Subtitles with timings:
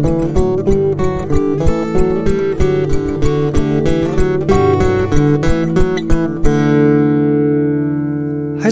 [0.00, 0.06] Hei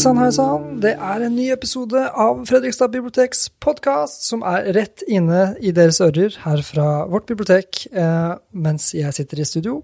[0.01, 0.81] sann, hei sann.
[0.81, 6.01] Det er en ny episode av Fredrikstad biblioteks podkast som er rett inne i deres
[6.01, 9.83] ører her fra vårt bibliotek eh, mens jeg sitter i studio.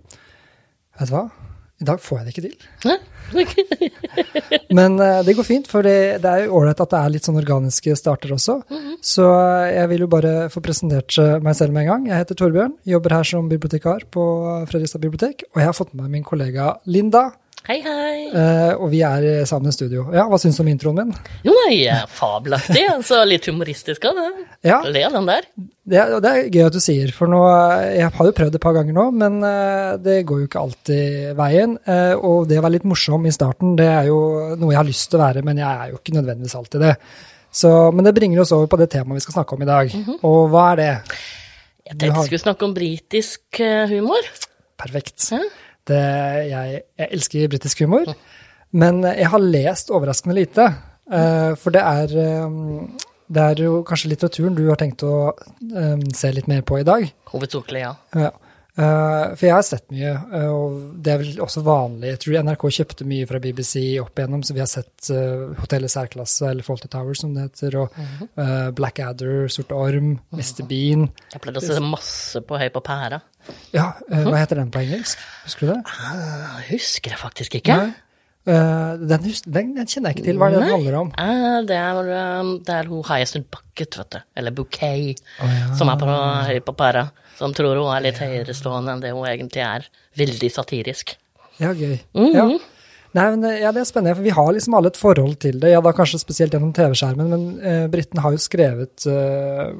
[0.96, 1.28] Vet du hva?
[1.82, 2.56] I dag får jeg det ikke til.
[4.78, 7.26] Men uh, det går fint, for det, det er jo ålreit at det er litt
[7.26, 8.60] sånn organiske starter også.
[9.04, 12.06] Så eh, jeg vil jo bare få presentert eh, meg selv med en gang.
[12.12, 14.24] Jeg heter Torbjørn, jobber her som bibliotekar på
[14.70, 17.26] Fredrikstad bibliotek, og jeg har fått med meg min kollega Linda.
[17.64, 18.26] Hei, hei.
[18.28, 20.02] eh, Og vi er sammen i studio.
[20.12, 21.12] Ja, hva syns du om introen min?
[21.46, 22.82] Jo, nei, eh, fabelaktig.
[22.92, 24.26] Altså litt humoristisk av det.
[24.68, 24.82] Ja.
[24.84, 25.46] Le av den der.
[25.88, 28.60] Det det er gøy at du sier, for nå, eh, jeg har jo prøvd det
[28.60, 29.40] et par ganger nå, men
[30.04, 31.78] det går jo ikke alltid veien.
[32.20, 34.20] Og det å være litt morsom i starten, det er jo
[34.60, 36.94] noe jeg har lyst til å være, men jeg er jo ikke nødvendigvis alltid det.
[37.54, 39.92] Så, men det bringer oss over på det temaet vi skal snakke om i dag.
[40.22, 40.92] Og hva er det?
[41.86, 43.40] Jeg tenkte tenkte har- vi skulle snakke om britisk
[43.88, 44.20] humor.
[44.76, 45.30] Perfekt.
[45.32, 45.40] Hæ?
[45.88, 46.02] Det,
[46.48, 48.14] jeg, jeg elsker britisk humor,
[48.72, 50.68] men jeg har lest overraskende lite.
[51.12, 56.06] eh, For det er, eh, det er jo kanskje litteraturen du har tenkt å eh,
[56.16, 57.04] se litt mer på i dag.
[57.34, 57.92] Hovedsakelig, ja.
[58.16, 58.30] Ja.
[58.74, 62.08] Eh, for jeg har sett mye, eh, og det er vel også vanlig.
[62.10, 65.92] Jeg tror NRK kjøpte mye fra BBC opp igjennom, så vi har sett uh, Hotellet
[65.92, 70.64] særklasse, eller Faulty Towers som det heter, og eh, Blackadder, Sorte Orm, Mr.
[70.66, 71.06] Bean.
[71.30, 73.22] Jeg pleide å se masse på Høy på pæra.
[73.76, 75.22] Ja, eh, hva heter den på engelsk?
[75.44, 75.80] Husker du det?
[75.94, 77.78] Ah, husker jeg faktisk ikke.
[77.78, 77.92] Nei.
[78.44, 80.36] Uh, den, hus den, den kjenner jeg ikke til.
[80.36, 81.12] Hva er det den handler om?
[81.16, 82.10] Uh, det er,
[82.42, 84.18] um, det er hun Highest Bucket, vet du.
[84.36, 85.22] Eller Bouquet,
[85.78, 86.16] som er på
[86.50, 87.06] Høy på pæra.
[87.38, 89.88] Som tror hun er litt høyerestående enn det hun egentlig er.
[90.18, 91.16] Veldig satirisk.
[91.62, 91.98] Ja, gøy.
[92.14, 92.32] Mhm.
[92.34, 92.46] Ja.
[93.14, 95.60] Nei, men eh, ja, Det er spennende, for vi har liksom alle et forhold til
[95.62, 95.70] det.
[95.70, 99.70] Ja, da Kanskje spesielt gjennom TV-skjermen, men eh, britene har jo skrevet eh,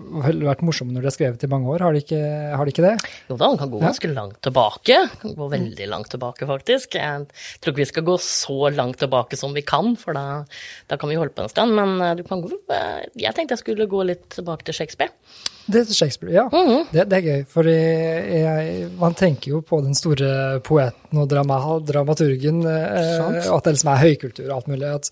[0.44, 2.20] vært morsomme når de har skrevet i mange år, har de ikke,
[2.55, 2.92] har de ikke det?
[3.33, 5.00] Jo da, han kan gå ganske langt tilbake.
[5.24, 6.94] Kan gå veldig langt tilbake, faktisk.
[7.00, 7.27] Jeg
[7.58, 10.45] tror ikke vi skal gå så langt tilbake som vi kan, for da,
[10.92, 11.74] da kan vi holde på en stund.
[11.74, 15.11] Men eh, du kan gå eh, Jeg tenkte jeg skulle gå litt tilbake til Shakespeare.
[15.64, 16.45] Det er Shakespeare, ja.
[16.92, 17.69] det, det er gøy, for
[19.01, 23.92] man tenker jo på den store poeten og drama, dramaturgen, eh, og at det liksom
[23.95, 24.91] er høykultur og alt mulig.
[24.91, 25.08] At,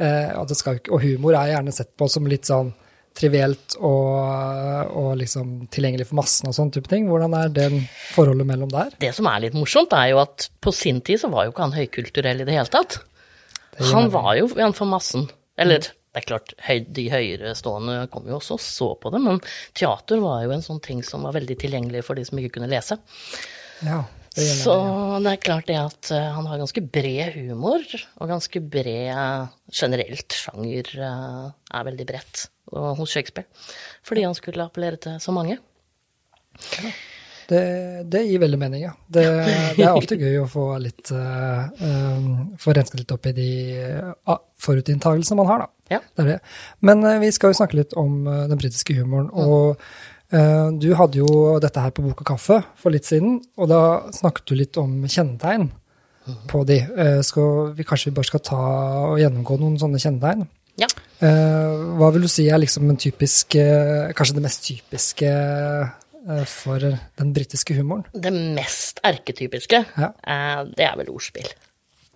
[0.00, 2.72] eh, at skal, og humor er gjerne sett på som litt sånn
[3.16, 7.08] trivielt og, og liksom tilgjengelig for massen og sånn type ting.
[7.10, 7.68] Hvordan er det
[8.14, 8.94] forholdet mellom der?
[9.02, 11.66] Det som er litt morsomt, er jo at på sin tid så var jo ikke
[11.66, 13.00] han høykulturell i det hele tatt.
[13.76, 15.28] Det Han var jo en for massen.
[15.60, 16.54] Eller det er klart,
[16.90, 19.38] de høyere stående kom jo også og så på det, men
[19.78, 22.70] teater var jo en sånn ting som var veldig tilgjengelig for de som ikke kunne
[22.72, 22.98] lese.
[23.86, 24.02] Ja,
[24.34, 24.74] det Så
[25.22, 27.86] det er klart det at eh, han har ganske bred humor,
[28.18, 33.46] og ganske bred generelt sjanger eh, er veldig bredt hos Shakespeare.
[34.06, 35.58] Fordi han skulle appellere til så mange.
[37.50, 37.62] Det,
[38.06, 38.92] det gir veldig mening, ja.
[39.10, 39.24] Det,
[39.76, 43.50] det er alltid gøy å få litt uh, um, Få rensket litt opp i de
[43.98, 45.79] uh, forutinntakelsene man har, da.
[45.90, 45.98] Ja.
[46.16, 46.38] Det er det.
[46.86, 49.28] Men eh, vi skal jo snakke litt om eh, den britiske humoren.
[49.34, 49.80] Og
[50.30, 53.80] eh, du hadde jo dette her på Bok og kaffe for litt siden, og da
[54.14, 55.70] snakket du litt om kjennetegn
[56.50, 56.76] på de.
[57.26, 58.58] Skal vi kanskje vi bare skal ta
[59.10, 60.44] og gjennomgå noen sånne kjennetegn?
[60.78, 60.86] Ja.
[61.18, 63.56] Hva vil du si er liksom en typisk
[64.16, 65.32] Kanskje det mest typiske
[66.52, 68.04] for den britiske humoren?
[68.14, 70.12] Det mest erketypiske, Ja.
[70.70, 71.50] det er vel ordspill.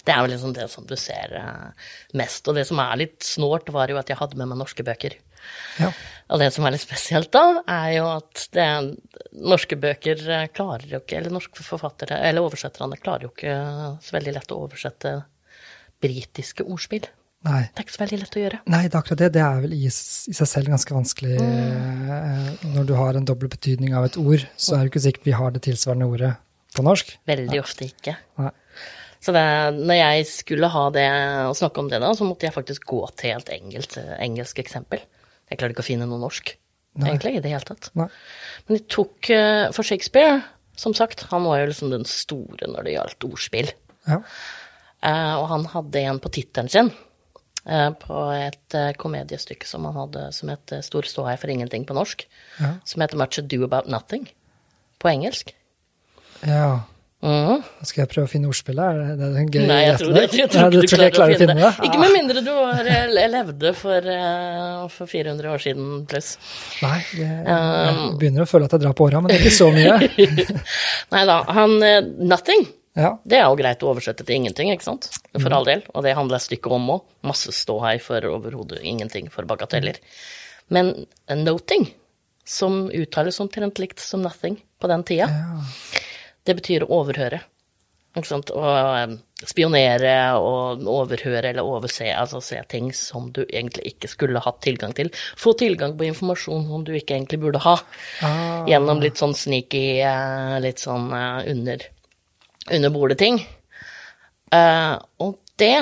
[0.04, 1.86] Det er vel liksom det som du ser eh,
[2.20, 2.44] mest.
[2.48, 5.16] Og det som er litt snålt, var jo at jeg hadde med meg norske bøker.
[5.80, 5.90] Ja.
[6.32, 8.68] Og det som er litt spesielt da, er jo at det,
[9.44, 13.58] norske bøker eh, klarer jo ikke, eller norske forfattere, eller oversetterne klarer jo ikke
[14.04, 15.18] så veldig lett å oversette
[16.04, 17.06] britiske ordspill.
[17.44, 17.60] Nei.
[17.68, 18.58] Det er ikke så veldig lett å gjøre.
[18.72, 19.30] Nei, det er akkurat det.
[19.34, 21.34] Det er vel i, i seg selv ganske vanskelig.
[21.36, 22.70] Mm.
[22.72, 25.34] Når du har en dobbel betydning av et ord, så er det ikke sikkert vi
[25.36, 26.30] har det tilsvarende ordet
[26.74, 27.12] på norsk.
[27.28, 28.16] Veldig ofte ikke.
[28.40, 28.52] Nei.
[29.24, 29.44] Så det,
[29.78, 31.06] når jeg skulle ha det
[31.48, 35.00] og snakke om det da, så måtte jeg faktisk gå til helt engelsk, engelsk eksempel.
[35.48, 36.52] Jeg klarte ikke å finne noe norsk,
[37.00, 37.88] egentlig, i det hele tatt.
[37.96, 38.10] Nei.
[38.66, 40.42] Men jeg tok eh, for Shakespeare,
[40.76, 43.72] som sagt, han var jo liksom den store når det gjaldt ordspill.
[44.10, 44.20] Ja.
[45.04, 46.88] Uh, og han hadde en på tittelen sin,
[47.64, 52.24] eh, på et komediestykke som han hadde, som het Stor ståhei for ingenting på norsk,
[52.60, 52.74] Ja.
[52.84, 54.28] som heter Much Ado About Nothing
[55.00, 55.54] på engelsk.
[56.44, 56.84] ja.
[57.24, 58.84] Da skal jeg prøve å finne ordspillet.
[58.84, 61.06] Er det, det en gøy Nei, jeg tror, jeg, jeg, tror ikke du tror ikke
[61.06, 61.70] jeg klarer å finne det?
[61.88, 62.90] Ikke med mindre du har,
[63.32, 66.34] levde for, eh, for 400 år siden pluss.
[66.84, 69.56] Nei, jeg, jeg begynner å føle at jeg drar på åra, men det er ikke
[69.56, 69.96] så mye.
[71.16, 72.00] Nei da, han eh,
[72.34, 72.68] Nothing,
[73.00, 75.08] Ja, det er jo greit å oversette til ingenting, ikke sant?
[75.32, 75.40] Mm.
[75.40, 75.82] For all del.
[75.96, 77.04] Og det handler stykket om òg.
[77.26, 79.98] Masse ståhei for overhodet ingenting for bagateller.
[80.72, 80.92] Men
[81.40, 81.88] noting,
[82.44, 85.32] som uttales omtrent likt som nothing på den tida.
[85.32, 86.02] Ja.
[86.44, 87.40] Det betyr å overhøre.
[88.14, 88.50] Ikke sant?
[88.54, 88.64] Å
[89.44, 94.94] spionere og overhøre eller overse, altså se ting som du egentlig ikke skulle hatt tilgang
[94.96, 95.10] til.
[95.40, 97.74] Få tilgang på informasjon som du ikke egentlig burde ha.
[98.22, 98.62] Ah.
[98.70, 101.86] Gjennom litt sånn sneaky, eh, litt sånn eh, under,
[102.70, 103.42] under bordet-ting.
[104.54, 104.94] Eh,
[105.26, 105.76] og det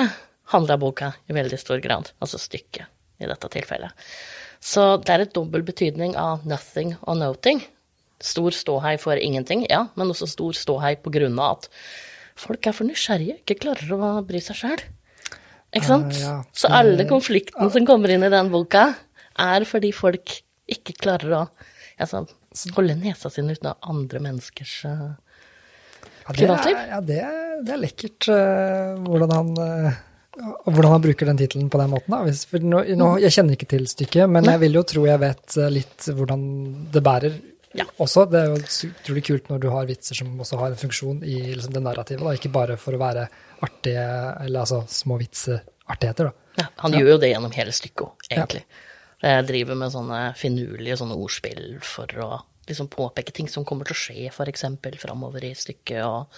[0.53, 2.89] handler boka i veldig stor grad, altså stykket
[3.21, 3.93] i dette tilfellet.
[4.63, 7.61] Så det er et dobbel betydning av nothing og noting.
[8.23, 11.71] Stor ståhei for ingenting, ja, men også stor ståhei på grunn av at
[12.39, 14.85] folk er for nysgjerrige, ikke klarer å bry seg sjøl.
[15.73, 16.13] Ikke sant?
[16.15, 16.37] Uh, ja.
[16.55, 18.93] Så alle konfliktene som kommer inn i den boka,
[19.41, 20.37] er fordi folk
[20.69, 21.43] ikke klarer å
[21.97, 22.23] altså,
[22.77, 25.03] holde nesa si uten andre menneskers eh,
[26.23, 26.77] Ja, det Privatliv?
[26.77, 30.01] er, ja, det er, det er lekkert eh, hvordan han eh,
[30.33, 32.13] hvordan han bruker den tittelen på den måten.
[32.15, 32.59] Da.
[32.65, 36.07] Nå, nå, jeg kjenner ikke til stykket, men jeg vil jo tro jeg vet litt
[36.09, 36.45] hvordan
[36.93, 37.35] det bærer
[37.73, 37.85] Ja.
[37.97, 38.25] også.
[38.29, 41.37] Det er jo utrolig kult når du har vitser som også har en funksjon i
[41.55, 42.35] liksom, det narrativet, da.
[42.37, 43.27] ikke bare for å være
[43.65, 44.07] artige,
[44.45, 46.29] eller altså små vitseartigheter.
[46.29, 46.49] Da.
[46.61, 48.63] Ja, han gjør jo det gjennom hele stykket òg, egentlig.
[49.23, 52.29] Jeg driver med sånne finurlige sånne ordspill for å
[52.67, 56.31] liksom påpeke ting som kommer til å skje, eksempel, framover i stykket, og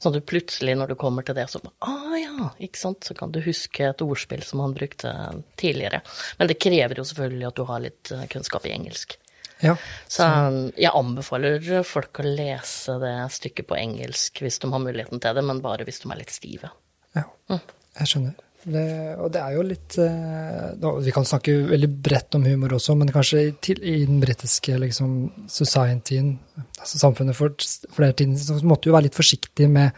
[0.00, 3.06] sånn at du plutselig, når du kommer til det, så bare ah ja, ikke sant,
[3.06, 5.12] så kan du huske et ordspill som han brukte
[5.60, 6.02] tidligere.
[6.38, 9.18] Men det krever jo selvfølgelig at du har litt eh, kunnskap i engelsk.
[9.60, 9.76] Ja.
[10.08, 10.26] Så
[10.74, 15.44] jeg anbefaler folk å lese det stykket på engelsk hvis de har muligheten til det,
[15.46, 16.72] men bare hvis de er litt stive.
[17.16, 18.38] Ja, jeg skjønner.
[18.60, 22.74] Det, og det er jo litt eh, da, Vi kan snakke veldig bredt om humor
[22.76, 25.14] også, men kanskje i, til, i den britiske liksom,
[25.48, 26.34] societyen,
[26.76, 27.56] altså samfunnet for
[27.96, 29.96] flere tiden, så måtte du være litt forsiktig med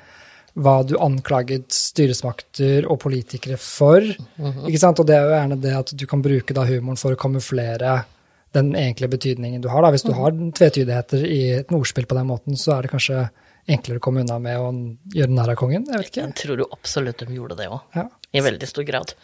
[0.62, 4.04] hva du anklaget styresmakter og politikere for.
[4.04, 5.00] ikke sant?
[5.00, 8.02] Og det er jo gjerne det at du kan bruke da humoren for å kamuflere
[8.52, 9.82] den egentlige betydningen du har.
[9.84, 9.90] Da.
[9.94, 13.22] Hvis du har tvetydigheter i et ordspill på den måten, så er det kanskje
[13.70, 14.70] enklere å komme unna med å
[15.14, 15.86] gjøre narr av kongen.
[15.88, 16.24] Jeg vet ikke.
[16.26, 18.08] Jeg tror jo absolutt de gjorde det òg, Ja.
[18.34, 19.14] i veldig stor grad.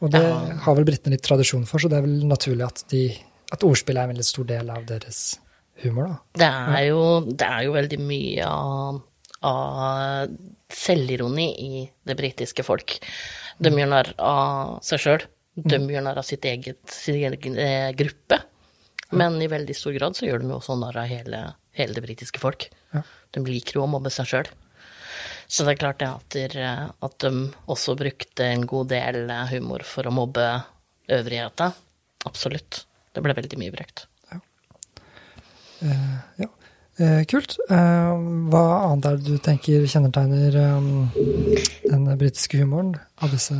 [0.00, 0.56] Og det Ja.
[0.64, 3.18] har vel britene litt tradisjon for, så det er vel naturlig at, de,
[3.52, 5.38] at ordspill er en veldig stor del av deres
[5.82, 6.16] humor, da.
[6.34, 9.02] Det er jo, det er jo veldig mye av,
[9.42, 10.28] av
[10.70, 12.98] selvironi i det britiske folk.
[13.60, 15.22] De gjør narr av seg sjøl.
[15.54, 18.38] De gjør narr av sitt eget, sin egen eh, gruppe.
[19.12, 21.42] Men i veldig stor grad så gjør de også narr av hele,
[21.76, 22.70] hele det britiske folk.
[22.94, 23.02] Ja.
[23.36, 24.48] De liker jo å mobbe seg sjøl.
[25.52, 29.84] Så det er klart det at, der, at de også brukte en god del humor
[29.84, 30.46] for å mobbe
[31.12, 31.68] øvrigheta.
[32.24, 32.86] Absolutt.
[33.12, 34.06] Det ble veldig mye brukt.
[34.32, 34.40] Ja.
[37.00, 37.56] Eh, kult.
[37.72, 38.12] Eh,
[38.52, 40.88] hva annet er det du tenker kjennetegner eh,
[41.88, 42.94] den britiske humoren?
[43.24, 43.56] Av disse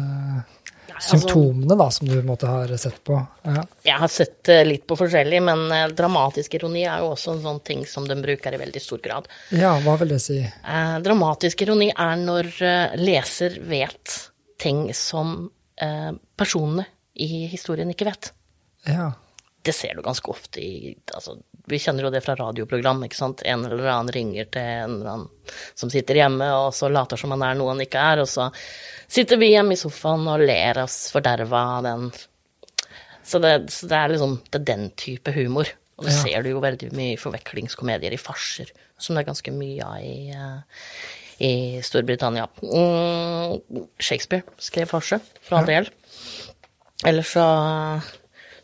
[1.02, 3.18] symptomene da, som du måtte ha sett på?
[3.42, 3.64] Ja.
[3.86, 7.42] Jeg har sett eh, litt på forskjellig, men eh, dramatisk ironi er jo også en
[7.46, 9.30] sånn ting som de bruker i veldig stor grad.
[9.50, 10.38] ja, hva vil det si?
[10.42, 12.52] Eh, dramatisk ironi er når
[13.00, 14.18] leser vet
[14.62, 15.50] ting som
[15.82, 18.32] eh, personene i historien ikke vet.
[18.88, 19.12] Ja.
[19.62, 21.36] Det ser du ganske ofte i altså,
[21.70, 23.04] Vi kjenner jo det fra radioprogram.
[23.06, 23.42] ikke sant?
[23.46, 25.28] En eller annen ringer til en eller annen
[25.78, 28.48] som sitter hjemme, og så later som han er noe han ikke er, og så
[29.12, 32.08] sitter vi hjemme i sofaen og ler oss forderva av den.
[33.22, 35.70] Så det, så det er liksom det er den type humor.
[35.98, 36.22] Og det Ja.
[36.24, 40.00] ser du jo veldig mye i forvekslingskomedier, i farser, som det er ganske mye av
[40.02, 40.80] i, eh,
[41.46, 41.52] i
[41.84, 42.48] Storbritannia.
[42.64, 45.86] Mm, Shakespeare skrev farse, for all del.
[47.04, 47.44] Ellers så,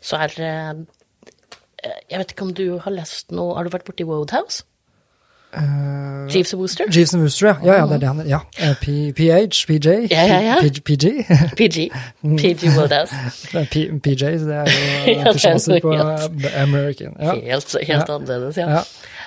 [0.01, 0.87] så er det
[2.09, 4.63] Jeg vet ikke om du har lest noe Har du vært borti Wodehouse?
[5.49, 6.85] Uh, Jeeves and Wooster?
[6.91, 7.55] Jeeves and Wooster, ja.
[7.63, 7.73] ja.
[7.73, 8.39] Ja, det er det han ja.
[8.59, 10.55] Eh, PH, PJ, Ja, ja, ja.
[10.61, 11.25] PG.
[11.57, 11.89] PG.
[12.41, 13.15] PG Wodehouse.
[13.51, 17.15] Det er P PJ, det er jo er på eh, American.
[17.19, 17.33] Ja.
[17.33, 18.83] Helt, helt annerledes, ja.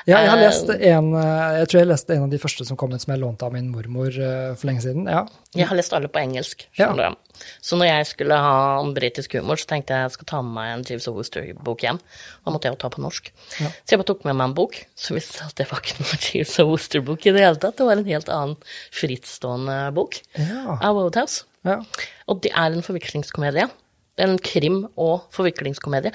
[0.07, 0.19] Ja.
[0.19, 2.77] jeg har Eh, lest en eh, Jeg tror jeg leste en av de første som
[2.77, 5.05] kom ut som jeg lånte av min mormor eh, for lenge siden.
[5.07, 5.27] Ja.
[5.55, 6.65] Jeg har lest alle på engelsk.
[6.79, 6.93] Ja.
[6.93, 7.05] du.
[7.63, 10.53] Så når jeg skulle ha om britisk humor, så tenkte jeg jeg skal ta med
[10.57, 11.99] meg en Jeeves og Wooster-bok hjem.
[12.45, 13.31] Da måtte jeg jo ta på norsk.
[13.61, 13.71] Ja.
[13.83, 16.23] Så jeg bare tok med meg en bok, så viste at det var ikke noen
[16.29, 17.77] Jeeves og Wooster-bok i det hele tatt.
[17.79, 18.57] Det var en helt annen
[19.03, 20.79] frittstående bok Ja.
[20.81, 21.45] av Wodehouse.
[21.67, 21.79] ja.
[22.31, 23.69] Og det er en forviklingskomedie.
[24.19, 26.13] En krim- og forviklingskomedie.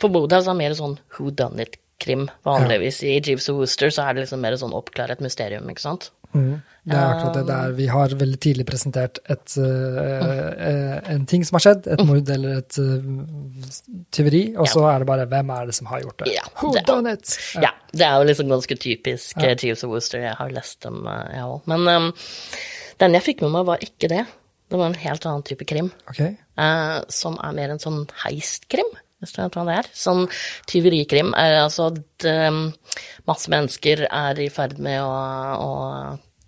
[0.00, 1.56] For Wodehouse er mer sånn who done
[2.04, 2.28] it-krim.
[2.44, 5.84] Vanligvis i Jeeves og Wooster så er det liksom mer sånn oppklare et mysterium, ikke
[5.84, 6.10] sant.
[6.34, 6.60] Mm.
[6.84, 7.74] Det er akkurat det der.
[7.78, 12.58] Vi har veldig tidlig presentert et, uh, en ting som har skjedd, et mord eller
[12.60, 13.06] et uh,
[14.12, 16.34] tyveri, og så er det bare hvem er det som har gjort det?
[16.34, 17.38] Ja, Who det- done it?
[17.62, 19.54] Ja, det er jo liksom ganske typisk ja.
[19.54, 20.20] Jeeves og Wooster.
[20.26, 21.62] Jeg har lest dem, jeg òg.
[21.72, 22.10] Men um,
[23.00, 24.26] den jeg fikk med meg, var ikke det.
[24.68, 25.92] Det var en helt annen type krim.
[26.10, 26.34] okay.
[26.58, 28.92] uh, som er mer en sånn heistkrim.
[29.96, 30.26] Sånn
[30.70, 32.66] tyverikrim er altså at um,
[33.28, 35.10] masse mennesker er i ferd med å,
[35.58, 35.70] å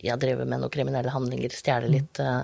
[0.04, 2.21] ja, drive med noen kriminelle handlinger, stjele litt.
[2.21, 2.42] Uh,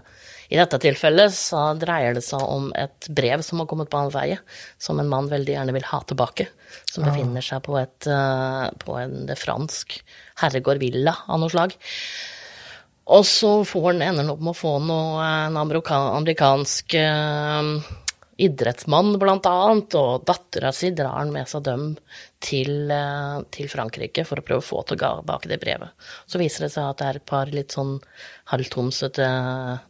[0.52, 4.40] I dette tilfellet så dreier det seg om et brev som har kommet på avveie,
[4.82, 6.48] som en mann veldig gjerne vil ha tilbake.
[6.88, 9.98] Som befinner seg på, et, uh, på en fransk
[10.42, 11.76] herregård villa av noe slag.
[13.12, 16.94] Og så får han ender han opp med å få noe, en amerikansk
[18.40, 21.90] idrettsmann, blant annet, og dattera si drar han med seg dem
[22.42, 25.94] til, uh, til, Frankrike for å prøve å få tilbake det brevet.
[26.26, 27.96] Så viser det seg at det er et par litt sånn
[28.52, 29.28] halvtomsete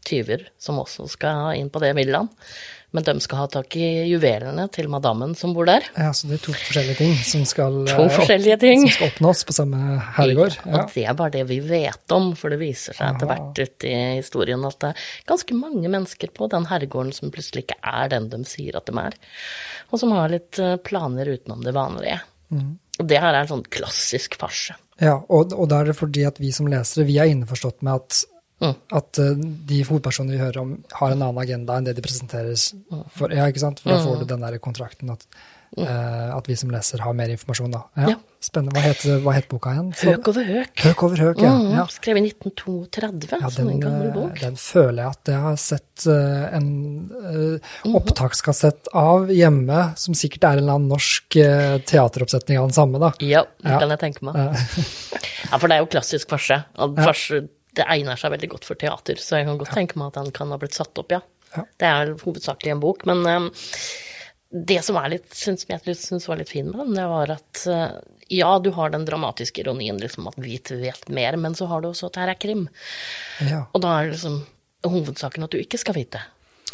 [0.07, 2.31] tyver som også skal inn på det villaen.
[2.93, 5.87] Men de skal ha tak i juvelene til madammen som bor der.
[5.97, 8.85] Ja, Så det er to forskjellige ting som skal, to forskjellige ting.
[8.85, 10.59] Som skal oppnås på samme herregård?
[10.61, 10.75] Ja.
[10.75, 13.89] Og det er bare det vi vet om, for det viser seg etter hvert ute
[13.89, 18.13] i historien at det er ganske mange mennesker på den herregården som plutselig ikke er
[18.13, 19.17] den de sier at de er,
[19.89, 22.21] og som har litt eh, planer utenom det vanlige.
[22.53, 22.77] Mm.
[23.01, 24.77] Og det her er en sånn klassisk farse.
[25.03, 28.03] Ja, og, og da er det fordi at vi som lesere, vi er innforstått med
[28.03, 28.23] at
[28.63, 28.77] Mm.
[28.95, 29.33] At uh,
[29.67, 32.69] de hovedpersonene vi hører om, har en annen agenda enn det de presenteres
[33.11, 33.33] for.
[33.35, 33.83] Ja, ikke sant?
[33.83, 34.29] For da får du mm.
[34.31, 35.27] den der kontrakten at,
[35.73, 37.87] at vi som leser har mer informasjon, da.
[37.97, 38.21] Ja, ja.
[38.43, 38.75] Spennende.
[38.75, 39.91] Hva het, hva het boka igjen?
[39.95, 40.73] Så, høk over høk.
[40.83, 41.53] Høk over høk, ja.
[41.55, 41.85] Mm, ja.
[41.95, 44.35] Skrevet i 1932, ja, den, en gammel bok.
[44.41, 46.69] Den føler jeg at jeg har sett uh, en
[47.15, 51.39] uh, opptakskassett av hjemme, som sikkert er en eller annen norsk
[51.93, 53.15] teateroppsetning av den samme, da.
[53.23, 54.41] Ja, det kan jeg tenke meg.
[54.43, 56.65] ja, for det er jo klassisk farse.
[56.99, 60.19] Farse det egner seg veldig godt for teater, så jeg kan godt tenke meg at
[60.19, 61.23] den kan ha blitt satt opp, ja.
[61.53, 63.23] Det er hovedsakelig en bok, men
[64.53, 67.63] det som er litt, synes, jeg syns var litt fin med den, det var at
[67.73, 67.97] uh,
[68.33, 71.91] ja, du har den dramatiske ironien, liksom at vi vet mer, men så har du
[71.91, 72.67] også at her er krim.
[73.49, 73.65] Ja.
[73.73, 74.43] Og da er liksom
[74.85, 76.21] hovedsaken at du ikke skal vite.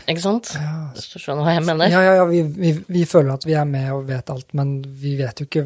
[0.06, 0.52] Ikke sant?
[0.54, 0.90] Ja.
[0.94, 1.90] Hvis du skjønner hva jeg mener?
[1.90, 2.26] Ja, ja, ja.
[2.30, 5.48] Vi, vi, vi, føler at vi er med og vet alt, men vi vet jo
[5.48, 5.64] ikke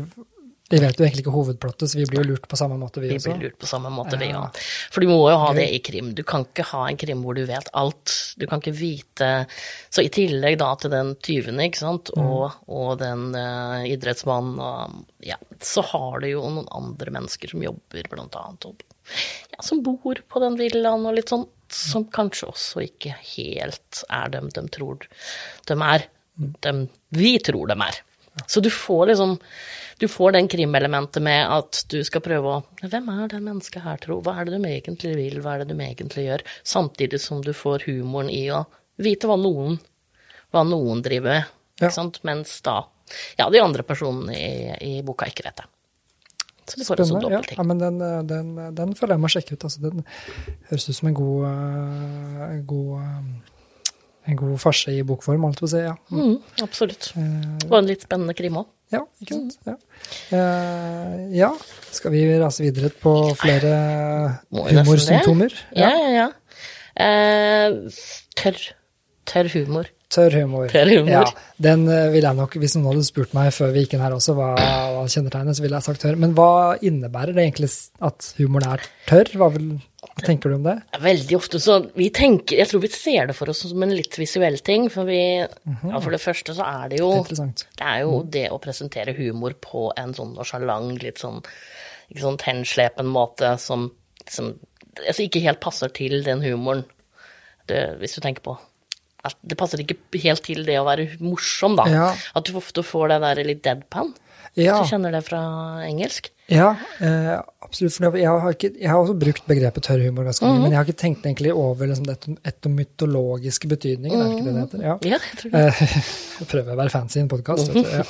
[0.72, 3.10] vi vet jo egentlig ikke hovedplottet, så vi blir jo lurt på samme måte, vi,
[3.10, 3.28] vi også.
[3.28, 4.60] Vi blir lurt på samme måte, vi òg.
[4.94, 6.12] For du må jo ha det i krim.
[6.16, 8.14] Du kan ikke ha en krim hvor du vet alt.
[8.40, 9.28] Du kan ikke vite
[9.92, 12.24] Så i tillegg da til den tyvene, ikke sant, mm.
[12.24, 17.64] og, og den uh, idrettsmannen og ja, så har du jo noen andre mennesker som
[17.64, 18.80] jobber, blant annet, og
[19.52, 24.32] ja, som bor på den villaen og litt sånn, som kanskje også ikke helt er
[24.32, 25.04] dem de tror
[25.68, 26.08] de er.
[26.64, 28.00] Dem vi tror de er.
[28.46, 29.36] Så du får liksom
[30.02, 34.00] du får den krimelementet med at du skal prøve å Hvem er det mennesket her,
[34.02, 34.16] tro?
[34.26, 35.36] Hva er det de egentlig vil?
[35.44, 36.42] Hva er det de egentlig gjør?
[36.66, 38.64] Samtidig som du får humoren i å
[38.98, 39.78] vite hva noen,
[40.50, 41.54] hva noen driver med.
[41.84, 41.92] Ja.
[42.26, 42.80] Mens da
[43.38, 45.68] Ja, de andre personene i, i boka ikke vet det.
[46.66, 47.30] Så du får Spennende.
[47.36, 49.70] Ja, ja, men den, den, den, føler jeg må sjekke ut.
[49.70, 50.02] Altså, den
[50.72, 51.48] høres ut som en god,
[52.50, 52.92] en god
[54.24, 55.80] en god farse i bokform, alt på å si.
[55.82, 55.96] Ja.
[56.10, 56.22] Mm.
[56.22, 57.12] Mm, absolutt.
[57.14, 58.70] Var en litt spennende krim òg.
[58.92, 59.56] Ja, ikke sant.
[59.66, 59.76] Ja.
[60.32, 61.48] Uh, ja.
[61.92, 63.72] Skal vi rase videre på flere
[64.52, 65.56] humorsymptomer?
[65.76, 66.28] Ja, ja, ja.
[66.92, 68.04] Uh,
[68.36, 68.60] tørr.
[69.28, 69.88] Tørr humor.
[70.12, 70.66] Tørr humor.
[70.68, 71.12] Tørr humor.
[71.14, 71.22] Ja,
[71.62, 74.12] den eh, vil jeg nok, Hvis noen hadde spurt meg før vi gikk inn her
[74.12, 76.18] også hva, hva kjennetegnet, så ville jeg sagt tørr.
[76.20, 76.50] Men hva
[76.84, 77.70] innebærer det egentlig
[78.04, 79.32] at humoren er tørr?
[79.40, 79.70] Hva, vil,
[80.02, 80.74] hva tenker du om det?
[81.02, 84.16] Veldig ofte så vi tenker Jeg tror vi ser det for oss som en litt
[84.18, 84.88] visuell ting.
[84.90, 85.92] For vi mm -hmm.
[85.92, 88.30] ja, For det første så er det jo Det er jo mm.
[88.30, 91.40] det å presentere humor på en sånn nonsjalant, litt sånn
[92.10, 93.90] ikke sånn henslepen måte som,
[94.28, 94.58] som
[95.06, 96.84] altså ikke helt passer til den humoren,
[97.68, 98.58] det, hvis du tenker på
[99.22, 101.86] at det passer ikke helt til det å være morsom, da.
[101.86, 102.08] Ja.
[102.34, 104.10] At du ofte får det der litt deadpan.
[104.58, 104.82] Ja.
[104.82, 105.40] Du kjenner det fra
[105.86, 106.28] engelsk?
[106.52, 107.94] Ja, eh, absolutt.
[107.94, 110.62] For jeg har, ikke, jeg har, også brukt begrepet tørr humor ganske mye, mm -hmm.
[110.62, 114.32] men jeg har ikke tenkt egentlig over liksom, det etomytologiske betydningen, mm -hmm.
[114.32, 114.82] er det ikke det det heter?
[114.82, 115.66] Ja, ja jeg tror det.
[115.66, 115.82] Eh,
[116.40, 117.74] jeg prøver å være fancy i en podkast.
[117.74, 118.04] Ja.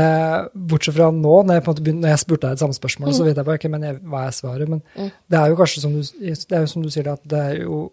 [0.00, 3.12] Eh, bortsett fra nå, når jeg, begynner, når jeg spurte deg et samme spørsmål, mm
[3.12, 3.18] -hmm.
[3.18, 4.68] så vet jeg bare ikke men jeg, hva er svaret.
[4.68, 4.82] Men
[5.30, 7.62] det er jo kanskje som du, det er jo som du sier, at det er
[7.62, 7.90] jo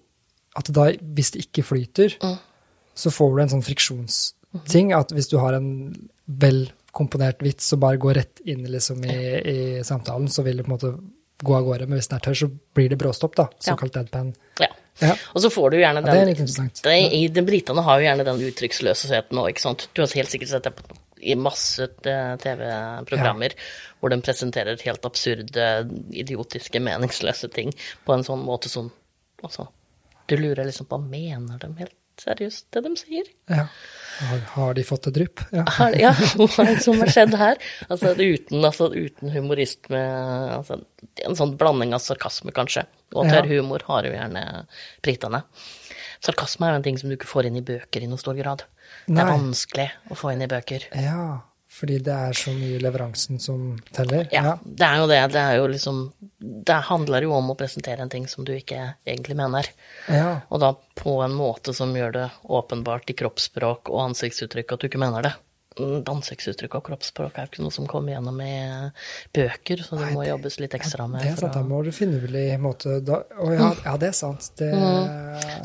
[0.55, 2.37] at da, hvis det ikke flyter,
[2.95, 4.93] så får du en sånn friksjonsting.
[4.93, 5.93] At hvis du har en
[6.25, 10.65] vel komponert vits og bare går rett inn liksom, i, i, samtalen, så vil det
[10.65, 10.91] på en måte
[11.43, 11.87] gå av gårde.
[11.87, 13.47] Men hvis den er tørr, så blir det bråstopp, da.
[13.61, 14.03] Såkalt ja.
[14.03, 14.31] deadpan.
[14.63, 14.71] Ja.
[15.03, 15.15] ja.
[15.33, 16.81] Og så får du gjerne den ja, Det er interessant.
[17.37, 19.89] De Britene har jo gjerne den uttrykksløsheten òg, ikke sant.
[19.93, 23.55] Du har helt sikkert sett det på, i masse eh, TV-programmer
[23.97, 25.69] hvor de presenterer helt absurde,
[26.13, 27.73] idiotiske, meningsløse ting
[28.05, 28.93] på en sånn måte som
[29.45, 29.67] Altså,
[30.25, 33.31] du lurer liksom på Mener de helt seriøst det de sier.
[33.51, 33.67] Ja.
[34.17, 35.41] Har, har de fått et drypp?
[35.53, 35.63] Ja.
[35.77, 37.59] Har, ja, hva er det som har skjedd her?
[37.85, 39.99] Altså uten, altså, uten humorisme
[40.55, 40.79] altså,
[41.27, 42.87] En sånn blanding av sarkasme, kanskje.
[43.13, 44.43] Og tørr humor har jo gjerne
[45.05, 45.43] britene.
[46.25, 48.37] Sarkasme er jo en ting som du ikke får inn i bøker i noen stor
[48.37, 48.65] grad.
[49.05, 50.89] Det er vanskelig å få inn i bøker.
[50.97, 51.43] Ja,
[51.77, 54.25] fordi det er så mye leveransen som teller.
[54.33, 55.19] Ja, det er jo det.
[55.33, 55.99] Det er jo liksom
[56.39, 59.69] Det handler jo om å presentere en ting som du ikke egentlig mener.
[60.09, 60.41] Ja.
[60.49, 64.89] Og da på en måte som gjør det åpenbart i kroppsspråk og ansiktsuttrykk at du
[64.89, 65.33] ikke mener det.
[65.77, 68.53] Mm, Ansiktsuttrykk og kroppsspråk er jo ikke noe som kommer gjennom i
[69.35, 71.21] bøker, så det må jobbes litt ekstra med.
[71.21, 74.15] Det er sant, sant, da må du finurlig måte da, Å ja, ja, det er
[74.17, 74.47] sant.
[74.57, 74.71] Det,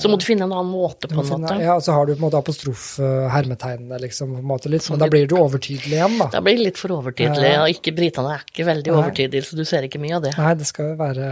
[0.03, 1.57] Så må du finne en annen måte, på en måte.
[1.63, 5.01] Ja, og så har du på en måte apostrof-hermetegnene, liksom, på en måte litt, men
[5.03, 6.29] da blir du overtydelig igjen, da.
[6.37, 9.01] Da blir det litt for overtydelig, og ikke, britene er ikke veldig Nei.
[9.01, 10.35] overtydelige, så du ser ikke mye av det.
[10.39, 11.29] Nei, det skal jo være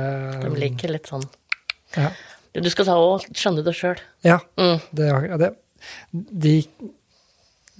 [0.47, 1.27] De liker litt sånn
[1.97, 2.11] Ja.
[2.51, 3.99] Du skal ta og skjønne det sjøl.
[4.27, 4.81] ja Mm.
[4.93, 5.51] det, det,
[6.13, 6.55] de,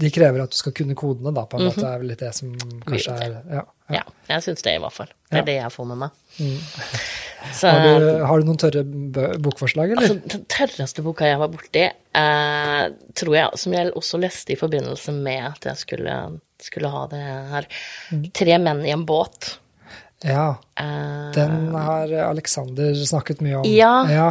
[0.01, 2.33] de krever at du skal kunne kodene, da, på en måte, er vel litt det
[2.37, 2.55] som
[2.89, 3.65] kanskje er Ja.
[3.91, 5.09] Ja, jeg syns det, i hvert fall.
[5.31, 5.47] Det er Ja.
[5.49, 6.11] det jeg får med meg.
[7.57, 8.83] Så, Har, du, har du noen tørre
[9.41, 10.03] bokforslag, eller?
[10.05, 12.83] altså, den tørreste boka jeg var borti, eh,
[13.17, 16.17] tror jeg, som jeg også leste i forbindelse med at jeg skulle,
[16.61, 17.67] skulle ha det her,
[18.13, 18.25] Mm.
[18.33, 19.57] 'Tre menn i en båt'.
[20.27, 20.47] Ja.
[20.77, 23.69] Eh, Den har Alexander snakket mye om.
[23.71, 23.95] Ja.
[24.11, 24.27] ja.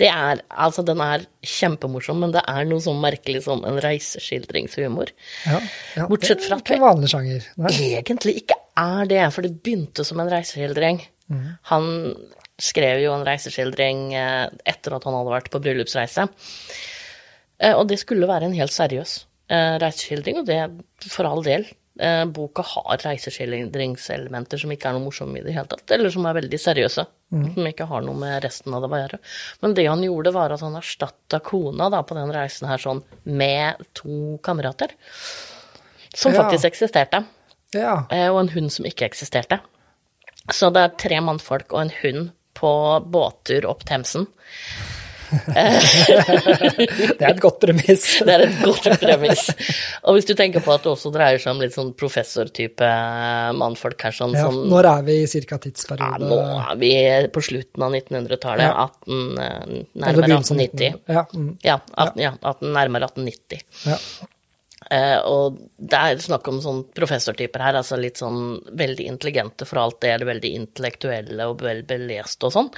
[0.00, 5.14] det er, altså, den er kjempemorsom, men det er noe sånn merkelig sånn en reiseskildringshumor.
[5.48, 5.60] ja,
[5.96, 7.48] ja Bortsett fra ikke vanlig sjanger.
[7.56, 7.72] Nei.
[8.02, 11.02] egentlig ikke er det, for det begynte som en reiseskildring.
[11.72, 11.86] Han
[12.60, 16.28] skrev jo en reiseskildring eh, etter at han hadde vært på bryllupsreise.
[17.58, 19.22] Eh, Og det skulle være en helt seriøs
[19.52, 20.62] reiseskildring, og det
[21.12, 21.66] for all del.
[22.00, 26.24] Eh, Boka har reiseskildringselementer som ikke er noe morsomme i det hele tatt, eller som
[26.26, 27.04] er veldig seriøse.
[27.32, 29.18] Som ikke har noe med resten av det å gjøre.
[29.62, 33.02] Men det han gjorde, var at han erstatta kona da, på den reisen her sånn
[33.24, 34.92] med to kamerater.
[36.14, 36.42] Som Ja.
[36.42, 37.24] faktisk eksisterte.
[37.72, 38.06] Ja.
[38.10, 39.60] Eh, og en hund som ikke eksisterte.
[40.50, 42.72] Så det er tre mannfolk og en hund på
[43.10, 44.26] båttur opp Themsen.
[47.18, 48.04] Det er et godt premiss.
[48.26, 49.48] Det er et godt premiss.
[50.04, 52.90] Og hvis du tenker på at det også dreier seg om litt sånn professortype
[53.58, 56.10] mannfolk her, sånn Ja, som når er vi i cirka ja.
[56.20, 56.92] Nå er vi
[57.32, 58.66] på slutten av 1900-tallet.
[58.68, 58.88] Ja.
[59.06, 59.64] 18, eh,
[60.02, 60.72] nærmere 1890.
[60.72, 61.16] 1900.
[61.16, 63.64] Ja, mm, Ja, 18, ja, 18, nærmere 1890.
[63.88, 63.98] ja.
[64.90, 69.78] Eh, og det er snakk om sånn professortyper her, altså litt sånn veldig intelligente for
[69.82, 72.70] alt det, eller veldig intellektuelle og vel beleste og sånn,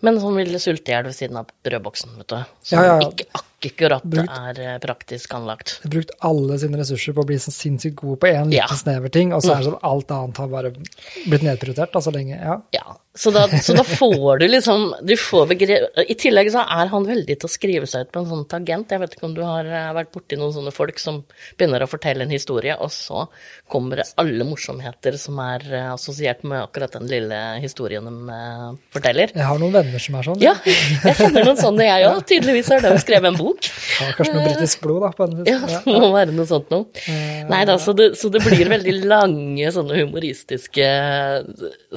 [0.00, 2.38] men som ville sulte i hjel ved siden av brødboksen, vet du.
[2.62, 3.26] Som Ja, ja, ikke
[3.62, 5.78] akkurat Brukt- er eh, praktisk anlagt.
[5.82, 8.58] De har brukt alle sine ressurser på å bli så sinnssykt gode på én liten
[8.58, 8.66] Ja.
[8.66, 10.70] snever ting, og så er det sånn alt annet har bare
[11.26, 12.36] blitt nedprioritert da, så lenge.
[12.40, 12.60] Ja.
[12.72, 16.88] Ja, så da, så da får du liksom du får begrep, I tillegg så er
[16.88, 18.88] han veldig til å skrive seg ut på en sånn tangent.
[18.88, 21.18] Jeg vet ikke om du har eh, vært borti noen sånne folk som
[21.58, 23.26] begynner å fortelle en historie, og så
[23.68, 28.64] kommer det alle morsomheter som er eh, assosiert med akkurat den lille historien de eh,
[28.96, 29.34] forteller.
[29.36, 30.40] Jeg har noen venner som er sånn.
[30.40, 32.22] Ja, jeg kjenner noen sånne, jeg òg.
[32.32, 33.68] Tydeligvis har de skrevet en bok.
[34.00, 35.12] Ja, kanskje noe britisk blod, da.
[35.18, 36.88] På en, Ja, det må være noe sånt noe.
[37.52, 40.88] Nei da, så det, så det blir veldig lange sånne humoristiske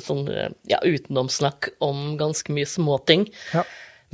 [0.03, 0.25] sånn,
[0.67, 3.27] ja, utenomsnakk om ganske mye småting.
[3.53, 3.63] Ja.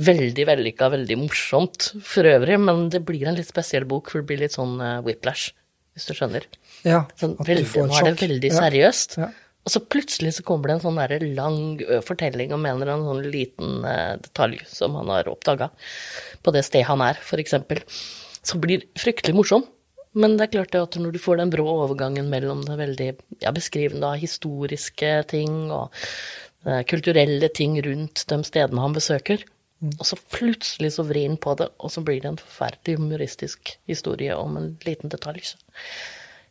[0.02, 4.30] Veldig vellykka, veldig morsomt for øvrig, men det blir en litt spesiell bok, for det
[4.30, 5.52] blir litt sånn eh, whiplash,
[5.92, 6.48] hvis du skjønner.
[6.86, 7.90] ja Sånn, at du får et sjokk.
[7.92, 9.18] nå er det veldig seriøst.
[9.20, 9.30] Ja.
[9.62, 11.58] Og så plutselig så kommer det en sånn lang
[12.02, 15.70] fortelling om en eller annen sånn liten eh, detalj som han har oppdaga
[16.42, 17.54] på det stedet han er, f.eks.
[18.42, 19.62] Som blir fryktelig morsom.
[20.18, 23.10] Men det er klart det at når du får den brå overgangen mellom det veldig
[23.44, 25.94] ja, beskrivende av historiske ting og
[26.88, 29.42] kulturelle ting rundt de stedene han besøker,
[29.98, 33.72] og så plutselig så vrir han på det, og så blir det en forferdelig humoristisk
[33.90, 35.40] historie om en liten detalj.
[35.48, 35.56] Så.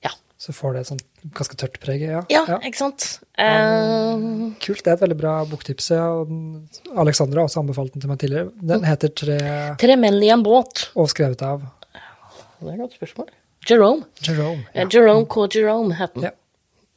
[0.03, 0.11] Ja.
[0.41, 1.05] Så får det et sånt
[1.37, 2.03] ganske tørt preg.
[2.03, 2.25] Ja.
[2.33, 3.05] Ja, ikke sant?
[3.39, 4.83] Um, Kult.
[4.83, 5.91] Det er et veldig bra boktips.
[5.95, 6.09] Ja.
[6.19, 8.51] og Alexandra har også anbefalt den til meg tidligere.
[8.73, 9.37] Den heter Tre
[9.79, 10.89] Tre menn i en båt.
[10.95, 13.31] og skrevet av Det er et godt spørsmål.
[13.69, 14.03] Jerome.
[14.27, 14.65] Jerome.
[14.75, 14.87] ja.
[14.91, 15.47] Jerome K.
[15.55, 16.27] Jerome het den.
[16.27, 16.35] Ja.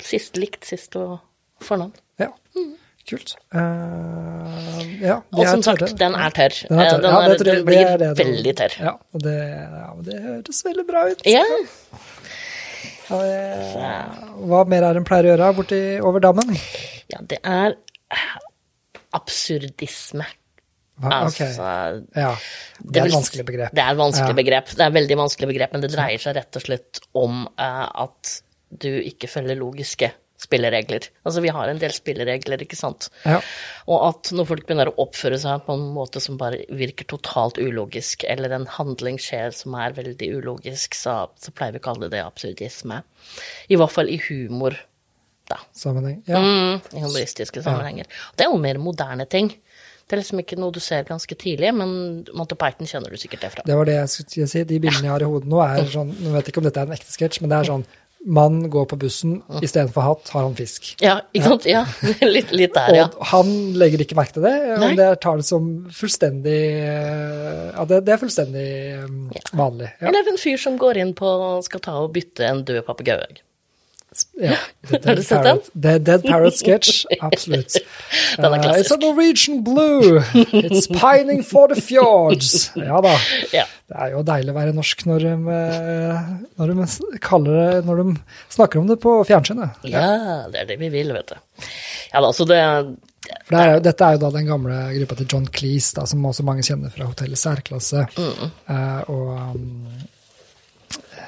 [0.03, 1.20] Sist likt, sist og
[1.62, 1.94] fornavn.
[2.18, 2.33] Ja.
[3.05, 3.35] Kult.
[3.53, 6.55] Uh, ja, Og som sagt, den er tørr.
[6.71, 7.03] Den, er Eh, tørr.
[7.03, 8.77] Den, ja, er, det tror den blir det det veldig tørr.
[8.81, 11.27] Ja, og det, ja, det høres veldig bra ut.
[11.29, 11.43] Ja.
[13.11, 16.57] Ja, det- Hva mer er det en pleier å gjøre borti over dammen?
[17.12, 17.77] ja, det er
[18.11, 18.33] eh,
[19.12, 20.25] absurdisme.
[21.03, 21.25] Hva?
[21.27, 21.40] Ok.
[21.43, 21.69] Altså
[22.14, 22.33] Ja,
[22.81, 23.73] det er et vanskelig begrep.
[23.75, 24.40] Det er et vanskelig Ja.
[24.40, 24.67] begrep.
[24.71, 27.88] Det er et veldig vanskelig begrep, men det dreier seg rett og slett om uh,
[28.07, 28.40] at
[28.71, 30.12] du ikke følger logiske
[30.45, 31.09] spilleregler.
[31.25, 33.09] Altså, vi har en del spilleregler, ikke sant?
[33.25, 33.41] Ja.
[33.91, 37.61] Og at når folk begynner å oppføre seg på en måte som bare virker totalt
[37.61, 42.11] ulogisk, eller en handling skjer som er veldig ulogisk, så, så pleier vi å kalle
[42.13, 43.03] det absurdisme.
[43.69, 44.77] I hvert fall i humor,
[45.51, 45.61] da.
[45.77, 46.23] Sammenheng.
[46.29, 46.41] Ja.
[46.41, 48.09] Mm, I humoristiske sammenhenger.
[48.37, 49.53] Det er jo mer moderne ting.
[50.05, 51.93] Det er liksom ikke noe du ser ganske tidlig, men
[52.37, 53.63] Monty Python kjenner du sikkert det fra.
[53.65, 54.65] Det var det jeg skulle si.
[54.69, 56.83] De bildene jeg har i hodet nå, er sånn Nå vet jeg ikke om dette
[56.83, 57.87] er en ekte sketsj, men det er sånn
[58.25, 60.95] Mann går på bussen, istedenfor hatt har han fisk.
[61.05, 61.67] Ja, ikke sant?
[61.69, 61.83] Ja,
[62.37, 63.07] litt, litt der, ja.
[63.21, 64.93] Og han legger ikke merke til det, Nei.
[64.97, 66.59] det tar det som fullstendig
[67.75, 69.43] Ja, det, det er fullstendig ja.
[69.59, 69.91] vanlig.
[70.01, 70.09] Ja.
[70.09, 71.35] Eller en fyr som går inn på
[71.67, 73.43] skal ta og bytte en død papegøye.
[74.41, 74.57] ja.
[75.05, 75.61] Har du sett den?
[75.75, 77.77] The Dead Parrot Sketch, absolutt.
[78.39, 78.85] Den er Uh, klassisk.
[78.85, 80.21] it's a Norwegian blue,
[80.55, 82.71] it's pining for the fjords.
[82.77, 83.17] Ja da.
[83.53, 83.65] Ja.
[83.85, 86.87] Det er jo deilig å være norsk når de, eh, når de,
[87.44, 88.14] det, når de
[88.55, 89.85] snakker om det på fjernsynet.
[89.92, 90.07] ja,
[90.49, 91.66] det er det vi vil, vet du.
[92.14, 92.61] Ja da, så det
[93.44, 96.25] For det er, dette er jo da den gamle gruppa til John Cleese, da, som
[96.25, 98.07] også mange kjenner fra Hotellet Særklasse.
[98.09, 98.51] særklasse.
[98.73, 99.29] Eh, og,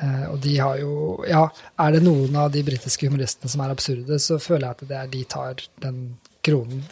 [0.01, 1.47] eh, og de har jo Ja,
[1.85, 5.03] er det noen av de britiske humoristene som er absurde, så føler jeg at det
[5.03, 6.07] er de tar den
[6.47, 6.87] kronen.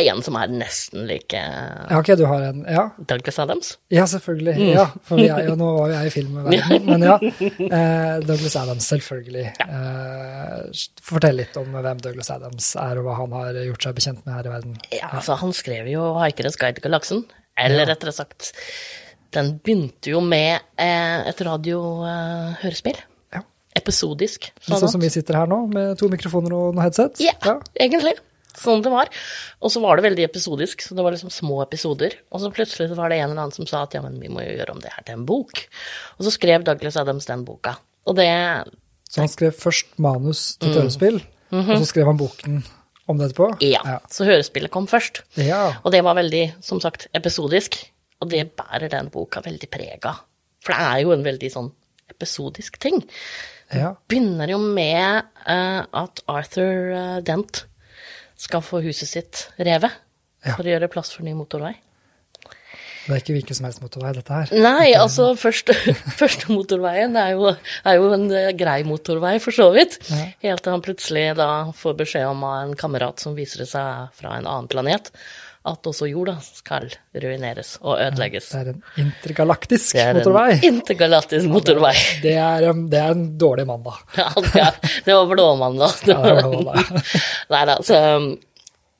[0.00, 3.70] En som er nesten like Ja, ok, du har en Ja, Douglas Adams.
[3.94, 4.54] ja selvfølgelig.
[4.74, 7.16] Ja, for vi er jo, nå var jo jeg i filmverdenen, men ja.
[7.20, 9.46] Eh, Douglas Adams, selvfølgelig.
[9.64, 14.26] Eh, fortell litt om hvem Douglas Adams er, og hva han har gjort seg bekjent
[14.26, 14.76] med her i verden.
[14.94, 17.24] Ja, altså, han skrev jo 'Haikerens guide til galaksen'.
[17.56, 18.50] Eller rettere sagt,
[19.34, 22.98] den begynte jo med eh, et radiohørespill.
[23.34, 23.42] Ja.
[23.78, 24.50] Episodisk.
[24.66, 27.20] Litt sånn som vi sitter her nå, med to mikrofoner og noe headset.
[27.22, 27.34] Ja,
[27.78, 28.16] egentlig.
[28.60, 29.10] Sånn det var.
[29.64, 32.16] Og så var det veldig episodisk, så det var liksom små episoder.
[32.30, 34.30] Og så plutselig så var det en eller annen som sa at ja, men vi
[34.32, 35.64] må jo gjøre om det her til en bok.
[36.18, 37.76] Og så skrev Douglas Adams den boka.
[38.08, 38.30] Og det
[39.10, 40.78] Så han skrev først manus til mm.
[40.78, 41.20] hørespill,
[41.54, 42.64] og så skrev han boken
[43.10, 43.48] om det etterpå?
[43.64, 43.98] Ja.
[44.12, 45.22] Så hørespillet kom først.
[45.40, 45.76] Ja.
[45.84, 47.78] Og det var veldig, som sagt, episodisk.
[48.22, 50.22] Og det bærer den boka veldig preg av.
[50.64, 51.70] For det er jo en veldig sånn
[52.12, 53.02] episodisk ting.
[53.74, 53.94] ja.
[54.08, 57.64] Begynner jo med uh, at Arthur uh, Dent
[58.44, 59.96] skal få huset sitt revet.
[60.44, 60.54] Ja.
[60.58, 61.72] For å gjøre plass for ny motorvei.
[63.04, 64.52] Det er ikke hvilken som helst motorvei, dette her.
[64.64, 65.74] Nei, altså første,
[66.20, 67.50] første motorveien er jo,
[67.84, 69.98] er jo en eh, grei motorvei, for så vidt.
[70.08, 70.22] Ja.
[70.46, 74.38] Helt til han plutselig da får beskjed om av en kamerat som viser seg fra
[74.38, 75.12] en annen planet,
[75.64, 78.50] at også jorda skal ruineres og ødelegges.
[78.52, 80.48] Det er en intergalaktisk Det er motorvei.
[80.58, 81.94] en intergalaktisk motorvei.
[82.22, 83.94] Det er, um, det er en dårlig mann, da.
[84.60, 84.68] Ja,
[85.06, 85.94] det, var blåmandag.
[86.04, 86.12] da.
[86.12, 87.00] Ja, det var blåmann,
[87.54, 88.02] Nei da, så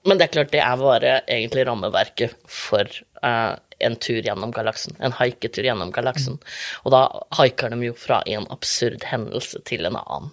[0.05, 2.89] Men det er klart, det er bare egentlig rammeverket for
[3.25, 4.97] uh, en tur gjennom galaksen.
[5.01, 6.37] En haiketur gjennom galaksen.
[6.85, 7.07] Og da
[7.39, 10.33] haiker de jo fra en absurd hendelse til en annen.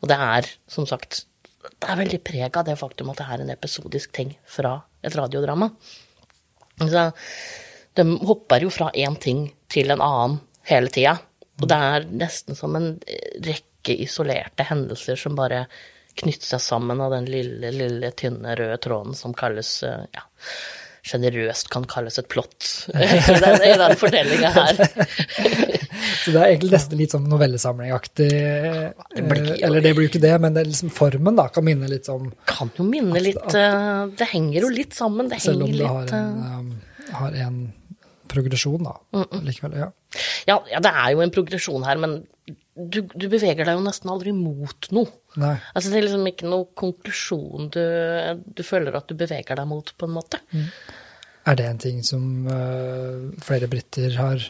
[0.00, 1.24] Og det er, som sagt,
[1.64, 5.16] det er veldig preg av det faktum at det er en episodisk ting fra et
[5.16, 5.70] radiodrama.
[6.80, 7.04] Så
[7.94, 11.16] de hopper jo fra én ting til en annen hele tida.
[11.62, 12.94] Og det er nesten som en
[13.44, 15.66] rekke isolerte hendelser som bare
[16.18, 20.22] knytter seg sammen av den lille, lille, tynne røde tråden som kalles eh, ja,
[21.10, 24.84] generøst kan kalles et plott i den, i den fortellinga her.
[26.22, 28.28] Så det er egentlig nesten litt sånn novellesamlingaktig.
[28.32, 32.08] eh, Eller det blir jo ikke det, men det liksom formen da, kan minne litt
[32.12, 33.56] om Kan jo minne litt at,
[34.18, 35.30] Det henger jo litt sammen.
[35.30, 37.58] Det Selv om det har en, eh, har en
[38.28, 38.96] progresjon, da.
[39.44, 39.76] Likevel.
[39.78, 39.90] Ja.
[40.48, 42.24] ja, ja, det er jo en progresjon her, men
[42.74, 45.06] du, du beveger deg jo nesten aldri mot noe.
[45.38, 45.54] Nei.
[45.74, 47.82] Altså Det er liksom ikke noe konklusjon du,
[48.58, 50.40] du føler at du beveger deg mot, på en måte.
[51.44, 54.42] Er det en ting som uh, flere briter har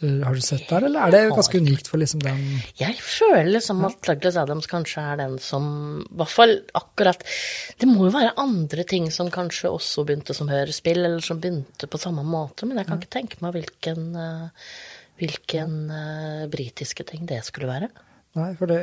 [0.00, 2.38] Har du sett der, eller er det ganske unikt for liksom den
[2.78, 5.66] Jeg føler liksom at Douglas Adams kanskje er den som
[6.06, 7.24] I hvert fall akkurat
[7.76, 11.88] Det må jo være andre ting som kanskje også begynte som hørespill, eller som begynte
[11.90, 14.70] på samme måte, men jeg kan ikke tenke meg hvilken, eh,
[15.20, 17.90] hvilken uh, britiske ting det skulle være.
[18.38, 18.78] Nei, for det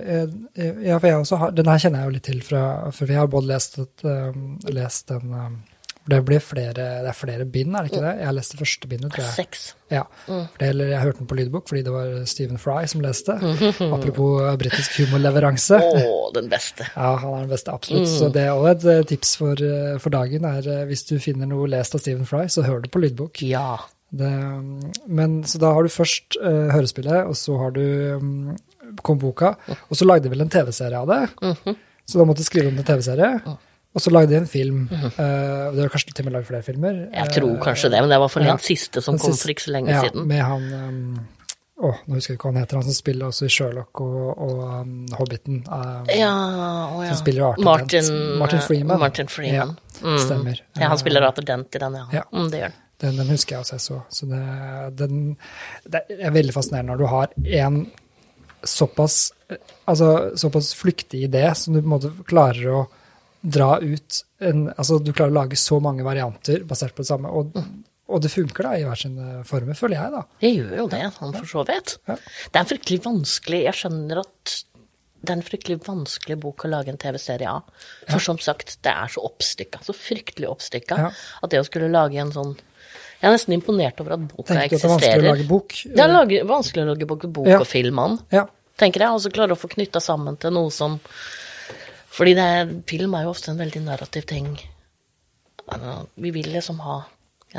[0.84, 3.16] ja, for jeg også har, Den her kjenner jeg jo litt til fra For vi
[3.16, 4.04] har både lest, et,
[4.76, 5.32] lest den
[6.12, 8.14] det blir flere, det er flere bind, er det ikke det?
[8.22, 9.34] Jeg har lest det første bindet, tror jeg.
[9.36, 9.64] Seks.
[9.92, 13.04] Ja, for det, eller jeg hørte den på lydbok fordi det var Stephen Fry som
[13.04, 13.36] leste.
[13.96, 15.80] Apropos uh, britisk humorleveranse.
[15.84, 16.88] Å, den beste.
[16.98, 18.08] Ja, han er den beste, absolutt.
[18.10, 21.50] Så det er også et uh, tips for, uh, for dagen er hvis du finner
[21.50, 23.44] noe lest av Stephen Fry, så hør det på lydbok.
[23.48, 23.76] Ja.
[24.10, 24.80] Det, um,
[25.12, 27.84] men så da har du først uh, hørespillet, og så har du
[28.16, 28.56] um,
[29.04, 31.76] kom boka, og så lagde de vel en TV-serie av det.
[32.08, 33.58] Så da måtte de skrive om en TV-serie.
[33.98, 34.84] Og så lagde de en film.
[34.94, 37.00] uh, det var kanskje til og med lagd flere filmer.
[37.10, 38.54] Jeg tror kanskje det, men det var for ja.
[38.54, 40.28] den siste som Den kom siste- for ikke så lenge ja, siden.
[40.30, 41.02] Med han um,
[41.78, 44.30] Å, nå husker jeg ikke hva han heter, han som spiller også i Sherlock og,
[44.48, 45.60] og um, Hobbiten.
[45.70, 46.32] Um, Ja,
[46.90, 47.12] å ja.
[47.12, 48.40] Som spiller Arthur Martin, Dent.
[48.42, 49.02] Martin Freeman.
[49.04, 49.76] Martin Freeman.
[50.02, 50.62] Ja, stemmer.
[50.78, 52.08] Ja, han spiller Arthur Dent i den, ja.
[52.20, 52.24] Ja.
[52.34, 52.84] Mm, det gjør han.
[52.98, 54.00] Den, den husker jeg også jeg så.
[54.10, 54.42] så det,
[54.98, 55.20] den,
[55.86, 57.76] det er veldig fascinerende når du har en
[58.66, 59.20] såpass,
[59.86, 62.80] altså, såpass flyktig idé som du på en måte klarer å
[63.48, 67.32] dra ut en Altså, du klarer å lage så mange varianter basert på det samme,
[67.32, 67.56] og,
[68.08, 70.22] og det funker da i hver sin form, føler jeg, da.
[70.44, 71.98] Det gjør jo det, sånn for så vidt.
[72.08, 72.16] Ja.
[72.18, 74.58] Det er en fryktelig vanskelig Jeg skjønner at
[75.18, 77.66] det er en fryktelig vanskelig bok å lage en TV-serie av.
[78.08, 81.10] For som sagt, det er så oppstykka, så fryktelig oppstykka, Ja.
[81.42, 82.54] at det å skulle lage en sånn
[83.18, 85.48] Jeg er nesten imponert over at boka Tenker du at det er vanskelig å lage
[85.50, 85.74] bok?
[85.90, 87.58] Det er lage, vanskelig å lage bok, bok Ja.
[87.60, 88.46] og film om, Ja.
[88.78, 89.10] tenker jeg.
[89.10, 91.00] Og så klare å få knytta sammen til noe som
[92.18, 94.50] Fordi det er, film er jo ofte en veldig narrativ ting.
[95.68, 96.98] Altså, Vi vil liksom ha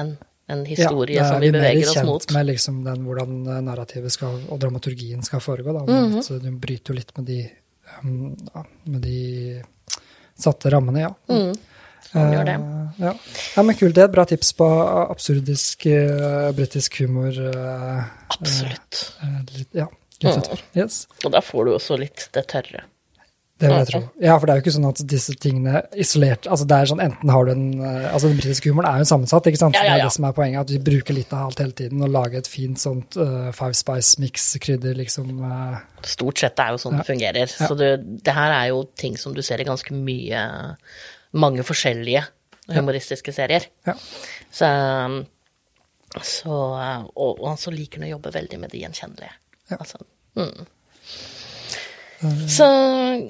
[0.01, 0.17] en,
[0.51, 4.15] en historie ja, som vi, vi er mer kjent med liksom den, hvordan eh, narrativet
[4.15, 5.77] skal, og dramaturgien skal foregå.
[5.77, 5.85] Da.
[5.87, 7.41] Men at Du bryter jo litt med de,
[8.03, 9.21] um, ja, med de
[10.39, 11.13] satte rammene, ja.
[11.31, 11.55] Mm,
[12.15, 12.57] man gjør det.
[12.57, 13.15] Eh, ja.
[13.55, 13.95] ja, men kult.
[13.95, 14.69] Det er et bra tips på
[15.05, 17.39] absurdisk uh, britisk humor.
[17.39, 18.03] Uh,
[18.35, 19.05] Absolutt.
[19.55, 19.87] litt, ja,
[20.19, 20.59] Mm.
[20.75, 21.07] Yes.
[21.23, 22.81] Og da får du også litt det tørre.
[23.59, 24.01] Det vil jeg tro.
[24.23, 27.01] Ja, for det er jo ikke sånn at disse tingene isolert altså det er sånn
[27.03, 29.75] Enten har du en eh, Altså den britiske humoren er jo sammensatt, ikke sant?
[29.75, 31.75] Ja, ja, Det er det som er poenget, at vi bruker litt av alt hele
[31.81, 35.33] tiden og lager et fint sånt uh, Five Spice-mix-krydder, liksom.
[35.43, 35.81] Uh.
[36.07, 37.51] Stort sett er jo sånn det fungerer.
[37.51, 37.91] Så det,
[38.23, 40.45] det her er jo ting som du ser i ganske mye
[41.39, 42.23] Mange forskjellige
[42.73, 43.67] humoristiske serier.
[43.89, 43.97] ja.
[44.55, 44.69] Så,
[46.25, 49.35] så Og, og så liker han å jobbe veldig med de gjenkjennelige.
[49.69, 49.81] Ja.
[49.83, 50.01] Altså,
[50.39, 50.69] mm.
[52.51, 52.67] Så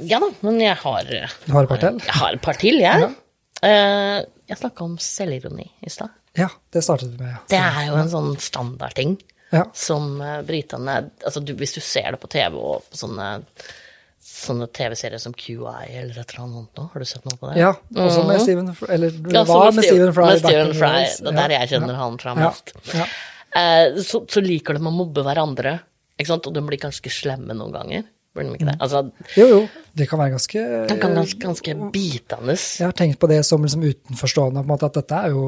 [0.09, 1.99] ja da, men jeg har Du har et par til?
[2.07, 3.09] Jeg har et par til, jeg.
[3.67, 6.15] Eh, jeg snakka om selvironi i stad.
[6.39, 7.35] Ja, det startet vi med.
[7.35, 7.43] ja.
[7.51, 9.19] Det er jo en sånn standardting.
[9.49, 9.63] Ja.
[9.73, 13.29] som uh, britene altså du, Hvis du ser det på TV og på sånne,
[14.21, 17.63] sånne TV-serier som QI eller et eller annet nå, har du sett noe på det?
[17.63, 19.17] ja, også med Stephen Fry Eller.
[19.33, 20.27] Ja, var med Stephen Fry.
[20.29, 20.93] Med Stephen Fry.
[21.17, 22.03] Det er der jeg kjenner ja.
[22.03, 22.75] han fra mest.
[22.93, 23.09] ja.
[23.57, 25.79] Eh, så, så liker de å mobbe hverandre,
[26.21, 26.51] ikke sant?
[26.51, 28.05] og de blir ganske slemme noen ganger.
[28.39, 28.77] Blir de ikke det?
[28.85, 29.03] Altså,
[29.37, 29.61] Jo, jo.
[29.99, 32.55] Det kan være ganske Det kan være ganske bitende.
[32.79, 35.45] Jeg har tenkt på det som liksom utenforstående, på en måte, at dette er jo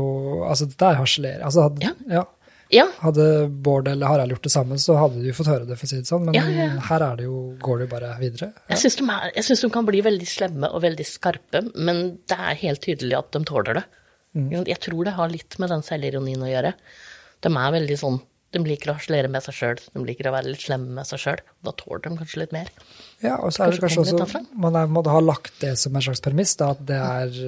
[0.48, 1.42] Altså, dette er harselering.
[1.46, 1.94] Altså, hadde, Ja.
[2.18, 2.24] ja.
[2.70, 5.74] Ja, Hadde Bård eller Harald gjort det samme, så hadde de jo fått høre det,
[5.76, 6.22] for å si det sånn.
[6.28, 6.66] Men Ja, ja.
[6.86, 8.52] her er det jo, går det jo bare videre.
[8.70, 12.54] jeg syns de, synes de kan bli veldig slemme og veldig skarpe, men det er
[12.62, 13.84] helt tydelig at de tåler det.
[14.36, 14.52] Mm.
[14.70, 16.72] Jeg tror det har litt med den selvironien å gjøre.
[17.42, 20.50] De er veldig sånn De liker å harselere med seg sjøl, de liker å være
[20.50, 21.42] litt slemme med seg sjøl.
[21.66, 22.72] Da tåler de kanskje litt mer.
[23.22, 25.94] Ja, og så er det Kanskje kanskje også Man er, må ha lagt det som
[25.94, 27.38] en slags premiss, da, at det er,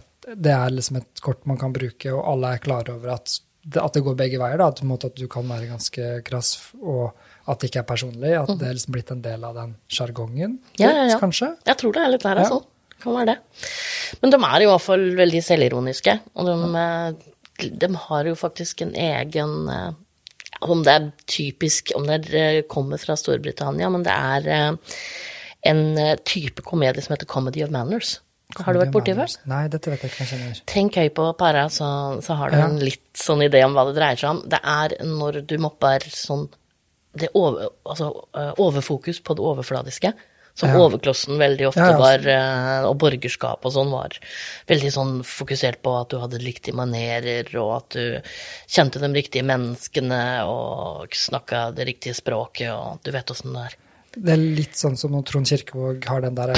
[0.00, 3.38] et, det er liksom et kort man kan bruke, og alle er klare over at
[3.62, 4.58] det, at det går begge veier.
[4.60, 7.14] Da, at, måte at du kan være ganske krass, og
[7.48, 8.34] at det ikke er personlig.
[8.38, 11.18] At det er liksom blitt en del av den sjargongen, Ja, ja, ja.
[11.22, 11.54] kanskje.
[11.68, 12.62] Jeg tror det er litt der, altså.
[13.02, 13.64] Kan være det.
[14.22, 18.84] Men de er i hvert fall veldig selvironiske, og de, eh, de har jo faktisk
[18.84, 19.88] en egen eh,
[20.62, 24.98] Om det er typisk, om det er, kommer fra Storbritannia, men det er eh,
[25.70, 28.20] en eh, type komedie som heter Comedy of Manners.
[28.60, 29.32] Har du vært borti før?
[29.48, 30.56] Nei, dette vet jeg ikke jeg.
[30.68, 31.86] Tenk høy på para, så,
[32.20, 32.66] så har du Ja.
[32.68, 34.42] en litt sånn idé om hva det dreier seg om.
[34.44, 36.48] Det er når du mopper sånn
[37.16, 40.12] det over, altså, eh, overfokus på det overfladiske.
[40.54, 40.80] Som Ja.
[40.84, 44.18] overklossen veldig ofte Ja, ja, var, eh, og borgerskap og sånn var
[44.68, 48.20] veldig sånn fokusert på at du hadde riktige manerer, og at du
[48.68, 53.76] kjente de riktige menneskene og snakka det riktige språket, og du vet åssen det er.
[54.12, 56.56] Det er litt sånn som når Trond Kirkevåg har den derre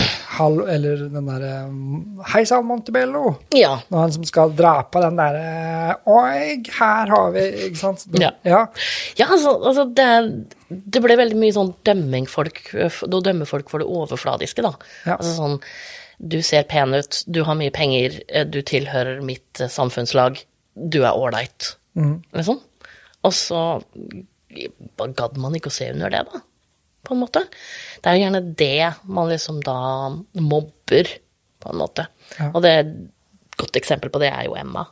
[0.72, 3.36] eller den derre um, Hei sann, Montebello!
[3.54, 3.76] Ja.
[3.92, 8.02] Når han som skal dra på den derre Oi, her har vi Ikke sant?
[8.18, 8.32] Ja.
[8.42, 8.64] ja.
[9.20, 10.08] Ja, altså, altså det,
[10.68, 14.72] det ble veldig mye sånn dømming folk Da dømmer folk for det overfladiske, da.
[15.04, 15.14] Ja.
[15.20, 15.60] Altså sånn
[16.18, 20.38] Du ser pen ut, du har mye penger, eh, du tilhører mitt eh, samfunnslag,
[20.74, 21.74] du er ålreit.
[22.34, 22.60] Liksom.
[23.26, 23.62] Og så
[25.18, 26.42] gadd man ikke å se under det, da.
[27.04, 27.42] På en måte.
[28.00, 29.76] Det er jo gjerne det man liksom da
[30.40, 31.10] mobber,
[31.60, 32.06] på en måte.
[32.38, 32.50] Ja.
[32.54, 32.94] Og det et
[33.60, 34.86] godt eksempel på det er jo Emma.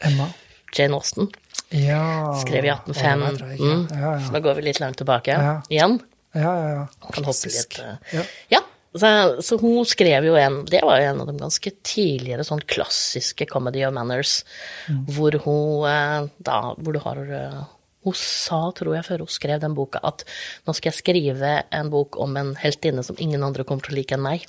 [0.00, 0.28] Emma.
[0.76, 1.28] Jane Austen.
[1.74, 3.88] Ja Skrev i Å, det vet jeg 1815.
[3.92, 4.32] Ja, Ja, Så ja.
[4.38, 5.60] da går vi litt langt tilbake Ja.
[5.68, 5.98] igjen.
[6.34, 7.10] ja, ja, ja.
[7.12, 7.78] Kan hoppe litt.
[7.82, 7.96] eh.
[8.14, 8.22] Ja.
[8.50, 8.60] Ja,
[8.94, 9.10] så,
[9.44, 13.46] så hun skrev jo en Det var jo en av de ganske tidligere sånn klassiske
[13.50, 14.44] Comedy of Manners,
[14.88, 15.04] Mm.
[15.12, 17.64] hvor hun eh, da Hvor du har eh,
[18.06, 20.22] Hun sa, tror jeg, før hun skrev den boka, at
[20.68, 23.98] nå skal jeg skrive en bok om en heltinne som ingen andre kommer til å
[23.98, 24.46] like enn meg.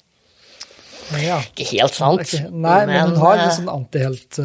[1.17, 1.39] ja.
[1.49, 2.21] Ikke helt sant.
[2.21, 4.39] Ok, Nei, men, hun har en litt sånn antihelt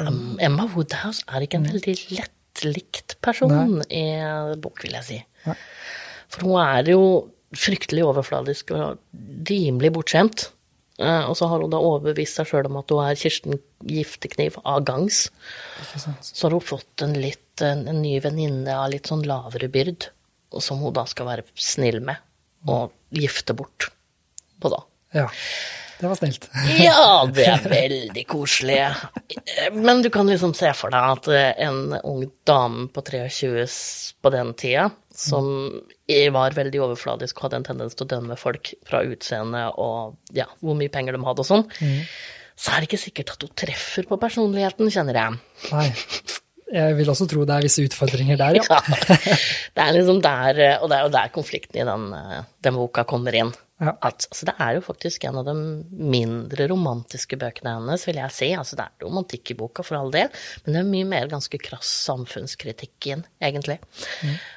[0.00, 4.04] Um, Emma Woodhouse er ikke en veldig lettlikt person i
[4.62, 5.18] bok, vil jeg si.
[5.48, 5.56] Nei.
[6.30, 7.02] For hun er jo
[7.58, 9.00] fryktelig overfladisk og
[9.50, 10.46] rimelig bortskjemt.
[11.00, 14.60] Eh, Og så har hun da overbevist seg sjøl om at hun er Kirsten Giftekniv
[14.62, 15.24] av gangs.
[16.22, 20.08] Så har hun fått en, litt, en, en ny venninne av litt sånn lavere byrd,
[20.60, 22.18] som hun da skal være snill med
[22.68, 23.88] og gifte bort
[24.60, 24.82] på, da.
[25.16, 25.28] Ja.
[26.00, 26.48] Det var snilt.
[26.80, 28.78] Ja, det er veldig koselig.
[29.76, 31.28] Men du kan liksom se for deg at
[31.66, 33.66] en ung dame på 23
[34.20, 35.46] på den tida, som
[36.32, 40.46] var veldig overfladisk og hadde en tendens til å dømme folk fra utseende og ja,
[40.60, 41.66] hvor mye penger de hadde og sånn,
[42.60, 45.40] så er det ikke sikkert at hun treffer på personligheten, kjenner jeg.
[45.72, 45.88] Nei.
[46.70, 48.62] Jeg vil også tro det er visse utfordringer der, ja.
[48.70, 49.00] Ja.
[49.74, 52.04] Det er liksom der, og det er jo der konflikten i den,
[52.62, 53.50] den boka kommer inn.
[53.80, 53.94] Ja.
[54.04, 55.54] At, altså det er jo faktisk en av de
[56.12, 58.50] mindre romantiske bøkene hennes, vil jeg si.
[58.52, 60.28] Altså det er romantikk i boka, for all del,
[60.66, 63.78] men det er mye mer ganske krass samfunnskritikk inn, egentlig.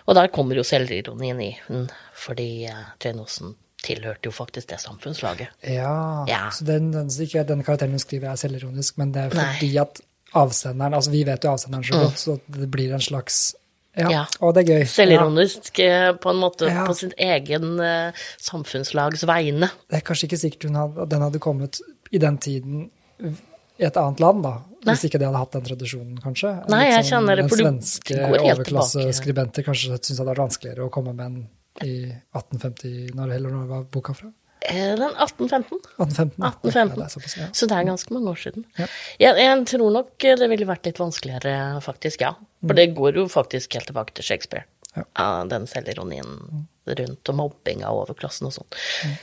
[0.07, 1.87] Og der kommer jo selvironien i den,
[2.19, 5.55] fordi uh, Jane Austen tilhørte jo faktisk det samfunnslaget.
[5.71, 6.45] Ja, Ja.
[6.55, 9.47] så den, den, den karakteren hun skriver er selvironisk, men det er Nei.
[9.55, 13.55] fordi at avsenderen, altså vi vet jo avsenderen så godt, så det blir en slags
[13.95, 14.21] Ja, Ja.
[14.41, 14.85] Og det er gøy.
[14.89, 16.13] Selvironisk ja.
[16.17, 16.85] på en måte Ja.
[16.87, 18.09] på sin egen uh,
[18.41, 19.69] samfunnslags vegne.
[19.89, 21.77] Det er kanskje ikke sikkert hun hadde, den hadde kommet
[22.11, 22.87] i den tiden
[23.21, 24.55] i et annet land, da.
[24.83, 24.95] Nei.
[24.95, 26.55] Hvis ikke det hadde hatt den tradisjonen, kanskje.
[26.73, 30.17] Nei, jeg kjenner det, den for du- svenske det går helt overklasseskribenter kanskje syntes det
[30.19, 31.37] hadde vært vanskeligere å komme med en
[31.81, 31.93] i
[32.33, 34.27] 1850, når, eller når var boka fra?
[34.69, 35.79] Eh, Den 1815.
[35.97, 36.39] 1815?
[36.39, 36.95] Ja, 1815.
[36.99, 37.47] det er såpass, ja.
[37.53, 38.65] Så det er ganske mange år siden.
[38.79, 38.87] Ja.
[39.19, 42.33] Jeg, jeg tror nok det ville vært litt vanskeligere, faktisk, ja.
[42.63, 44.65] For det går jo faktisk helt tilbake til Shakespeare.
[44.95, 45.43] Ja.
[45.49, 49.15] den selvironien rundt og mobbing av overklassen og sånn.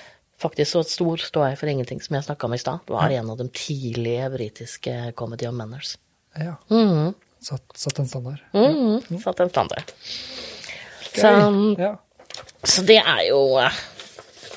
[0.43, 2.81] Faktisk så stor står jeg for ingenting, som jeg snakka om i stad.
[2.89, 5.97] Det var en av de tidlige britiske comedy of manners.
[6.37, 6.57] ja.
[6.69, 7.15] Mhm.
[7.41, 8.41] Satt, satt en standard.
[8.53, 9.21] Mhm.
[9.23, 9.93] Satt en standard.
[11.15, 11.31] Så,
[11.79, 11.95] Ja.
[12.65, 13.71] så det er jo eh,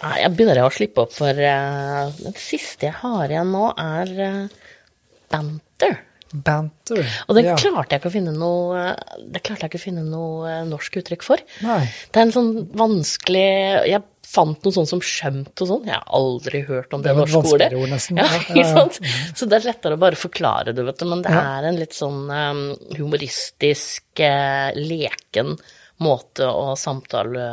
[0.02, 4.64] Jeg begynner å slippe opp for uh, Det siste jeg har igjen nå, er uh,
[5.34, 6.00] banter.
[6.34, 7.04] Banter.
[7.28, 7.54] Og det ja.
[7.60, 8.88] klarte jeg ikke å finne noe
[9.22, 11.44] Det klarte jeg ikke å finne noe eh, norsk uttrykk for.
[11.62, 11.84] Nei.
[12.10, 13.44] Det er en sånn vanskelig
[13.92, 14.02] Jeg
[14.34, 15.84] fant noe sånn som skjømt og sånn.
[15.92, 17.68] Jeg har aldri hørt om det, Det norske ordet.
[17.78, 18.18] ord, nesten.
[18.18, 18.98] Ja, ikke sant?
[19.38, 21.06] Så det er lettere å bare forklare det, vet du.
[21.12, 21.44] Men det Ja.
[21.60, 22.64] er en litt sånn um,
[22.98, 25.54] humoristisk, uh, leken
[26.02, 27.46] måte å samtale.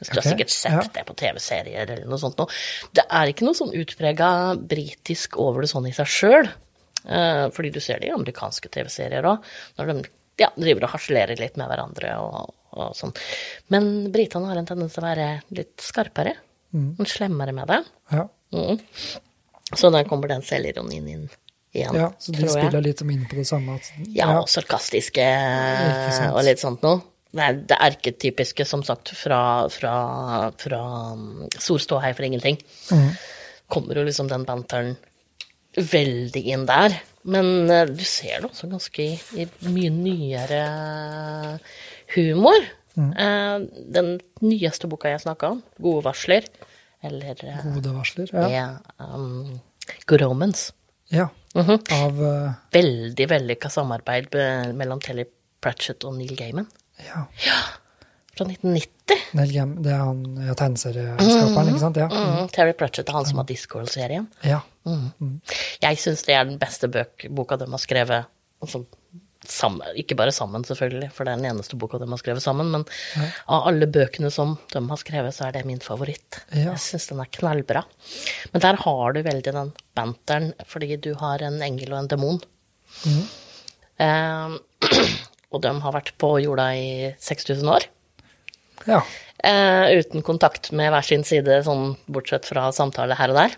[0.00, 0.84] Du har Ok, sikkert sett ja.
[0.94, 2.48] det på TV-serier eller noe sånt noe.
[2.96, 6.48] Det er ikke noe sånn utprega britisk over det sånn i seg sjøl.
[7.56, 9.44] fordi du ser det i amerikanske TV-serier òg,
[9.78, 9.94] når de
[10.40, 13.12] ja, driver og harselerer litt med hverandre og, og sånn.
[13.72, 16.34] Men britene har en tendens til å være litt skarpere.
[16.72, 17.80] Litt slemmere med det.
[18.12, 18.26] Ja.
[18.54, 18.80] Mm.
[19.74, 21.28] Så der kommer den selvironien inn
[21.70, 23.76] igjen, ja, så de spiller litt inn på det samme.
[23.78, 25.26] At, Ja, og sarkastiske
[26.32, 26.98] og litt sånt noe.
[27.38, 29.94] Er det erketypiske, som sagt, fra, fra,
[30.58, 30.80] fra
[31.14, 32.58] um, Stor ståhei for ingenting.
[32.90, 33.12] Mm.
[33.70, 34.96] Kommer jo liksom den banteren
[35.78, 36.96] veldig inn der.
[37.22, 40.60] Men eh, du ser det også ganske i, i mye nyere
[42.16, 42.66] humor.
[42.96, 43.10] Mm.
[43.12, 43.56] Eh,
[43.96, 44.12] den
[44.42, 46.48] nyeste boka jeg snakka om, 'Gode varsler',
[47.04, 48.32] eller eh, Gode varsler.
[48.32, 48.48] Ja.
[48.98, 49.60] er um,
[50.06, 50.72] Good Omens.
[51.10, 51.28] ja.
[51.54, 51.78] -hmm.
[52.04, 52.52] Av uh...
[52.72, 54.34] Veldig vellykka samarbeid
[54.74, 55.24] mellom Telly
[55.60, 56.66] Pratchett og Neil Gaiman.
[57.06, 57.24] Ja.
[58.36, 59.24] Fra 1990.
[59.36, 61.98] Neil Gaiman, det er han ja, tegneserieskaperen, ikke sant?
[62.00, 62.06] Ja.
[62.10, 62.48] Mm.
[62.54, 64.28] Terry Pratchett er han som har Discworld-serien.
[64.46, 64.62] ja.
[65.82, 68.30] Jeg syns det er den beste bøk, boka de har skrevet.
[68.64, 68.80] Altså,
[69.46, 72.70] sammen, ikke bare sammen, selvfølgelig, for det er den eneste boka de har skrevet sammen,
[72.72, 72.84] men
[73.48, 76.40] av alle bøkene som de har skrevet, så er det min favoritt.
[76.52, 76.70] Ja.
[76.72, 77.84] Jeg syns den er knallbra.
[78.54, 82.40] Men der har du veldig den banteren, fordi du har en engel og en demon.
[84.00, 84.56] Eh,
[85.50, 87.88] og de har vært på jorda i 6000 år.
[88.86, 89.02] ja.
[89.40, 93.54] Eh, uten kontakt med hver sin side, sånn bortsett fra samtale her og der.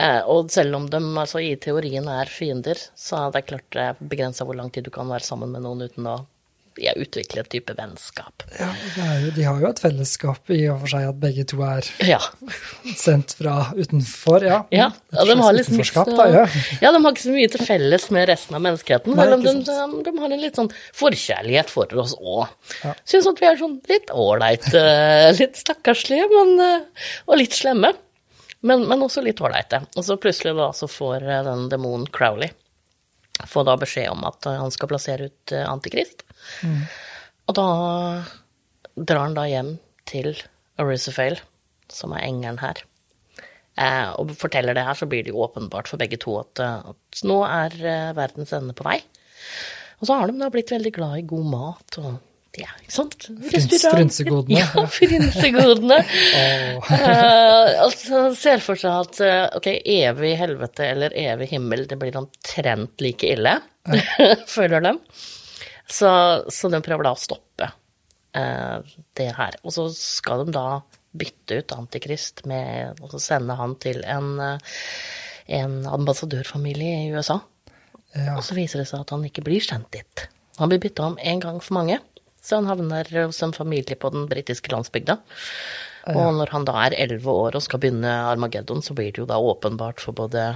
[0.00, 3.84] Eh, og selv om de altså, i teorien er fiender, så er det klart det
[3.90, 6.16] er begrensa hvor lang tid du kan være sammen med noen uten å
[6.82, 8.44] ja, utviklet en type vennskap.
[8.58, 11.60] ja det jo, de har jo et fellesskap i og for seg at begge to
[11.66, 12.18] er Ja.
[12.96, 14.44] sendt fra utenfor.
[14.46, 14.90] Ja, ja.
[15.16, 16.44] ja de har liksom ikke så, da, ja.
[16.82, 20.02] ja, de har ikke så mye til felles med resten av menneskeheten, Nei, de, de,
[20.06, 22.50] de har en litt sånn forkjærlighet for oss òg.
[22.84, 22.94] Ja.
[23.08, 24.82] Syns at vi er sånn litt ålreite,
[25.40, 27.92] litt stakkarslige, men eh, Og litt slemme.
[28.66, 29.82] Men, men også litt ålreite.
[29.96, 32.50] Og så plutselig da så får eh, den demonen Crowley
[33.44, 36.24] får da beskjed om at eh, han skal plassere ut Antikrist.
[36.64, 36.88] Antikrist.
[37.46, 37.68] Og da
[38.96, 39.76] drar han da hjem
[40.08, 40.32] til
[40.80, 41.40] Aristophale,
[41.92, 42.82] som er engelen her.
[43.76, 46.92] Eh, og forteller det her, så blir det jo åpenbart for begge to at, eh,
[46.92, 48.98] at nå er eh, verdens ende på vei.
[50.00, 52.16] Og så har de da blitt veldig glad i god mat og
[52.60, 53.26] ja, ikke sant?
[53.50, 54.60] Frynsegodene.
[54.60, 56.00] Ja, frynsegodene.
[56.96, 62.16] Eh, altså, ser for seg at eh, ok, evig helvete eller evig himmel, det blir
[62.18, 63.56] omtrent like ille,
[64.56, 64.92] føler de.
[65.86, 66.10] Så,
[66.52, 69.58] så de prøver da å stoppe uh, det her.
[69.62, 70.80] Og så skal de da
[71.16, 74.40] bytte ut Antikrist med å sende han til en,
[75.60, 77.38] en ambassadørfamilie i USA.
[78.16, 78.36] Ja.
[78.36, 80.26] Og så viser det seg at han ikke blir sendt dit.
[80.60, 81.98] Han blir bytta om én gang for mange,
[82.46, 85.18] så han havner hos en familie på den britiske landsbygda.
[86.14, 89.26] Og når han da er elleve år og skal begynne Armageddon, så blir det jo
[89.26, 90.52] da åpenbart for både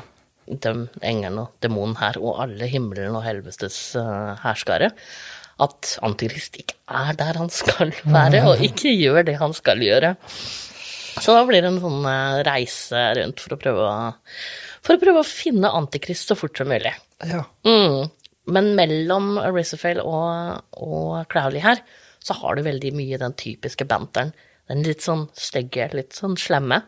[0.47, 4.93] dem, engelen og demonen her, og alle himmelen og helvestes uh, herskare,
[5.61, 10.15] at Antikrist ikke er der han skal være, og ikke gjør det han skal gjøre.
[11.21, 13.97] Så da blir det en sånn uh, reise rundt for å prøve å,
[14.87, 16.95] for å prøve å finne Antikrist så fort som mulig.
[17.27, 17.45] ja.
[17.67, 18.09] Mm.
[18.49, 21.83] Men mellom Risafale og, og Crowley her,
[22.25, 24.33] så har du veldig mye den typiske banteren.
[24.71, 26.83] Den litt sånn stygge, litt sånn slemme,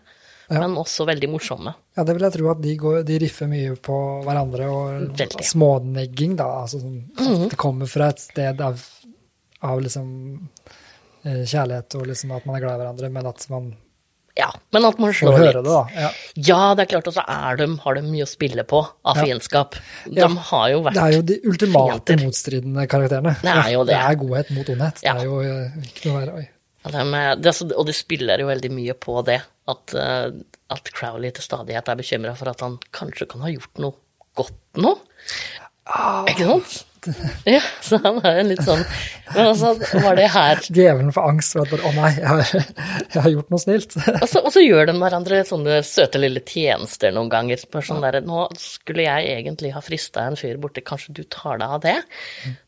[0.52, 1.72] men også veldig morsomme.
[1.96, 3.96] Ja, det vil jeg tro at de, går, de riffer mye på
[4.26, 5.44] hverandre, og Veldig.
[5.48, 6.48] smånegging, da.
[6.62, 8.84] Altså sånn, at det kommer fra et sted av,
[9.64, 10.10] av liksom
[11.24, 13.72] eh, kjærlighet og liksom at man er glad i hverandre, men at man
[14.38, 15.52] Ja, men at man slår litt.
[15.58, 15.80] det, da.
[15.92, 16.10] Ja.
[16.48, 17.24] Ja, det er klart, og så
[17.58, 19.24] de, har de mye å spille på av Ja.
[19.26, 19.74] fiendskap.
[20.06, 20.28] De Ja.
[20.28, 22.24] har jo vært Det er jo de ultimate fiender.
[22.26, 23.34] motstridende karakterene.
[23.42, 23.92] Det er jo det.
[23.92, 25.02] Det er godhet mot ondhet.
[25.04, 25.12] Ja.
[25.14, 26.48] Det er jo eh, ikke noe verre.
[26.84, 30.30] Ja, det og de spiller jo veldig mye på det, at, eh,
[30.70, 33.92] at Crowley til stadighet er bekymra for at han kanskje kan ha gjort noe
[34.34, 34.98] godt nå.
[36.28, 36.84] Ikke sant?
[37.54, 38.82] Ja, så han har jo litt sånn
[39.32, 39.72] Men altså,
[40.04, 42.42] var det her Djevelen får angst for at bare, å nei, jeg har,
[43.14, 43.96] jeg har gjort noe snilt.
[44.22, 47.62] Og så, og så gjør de hverandre sånne søte lille tjenester noen ganger.
[47.72, 51.60] Bare sånn der, nå skulle jeg egentlig ha frista en fyr borte, kanskje du tar
[51.62, 51.96] deg av det?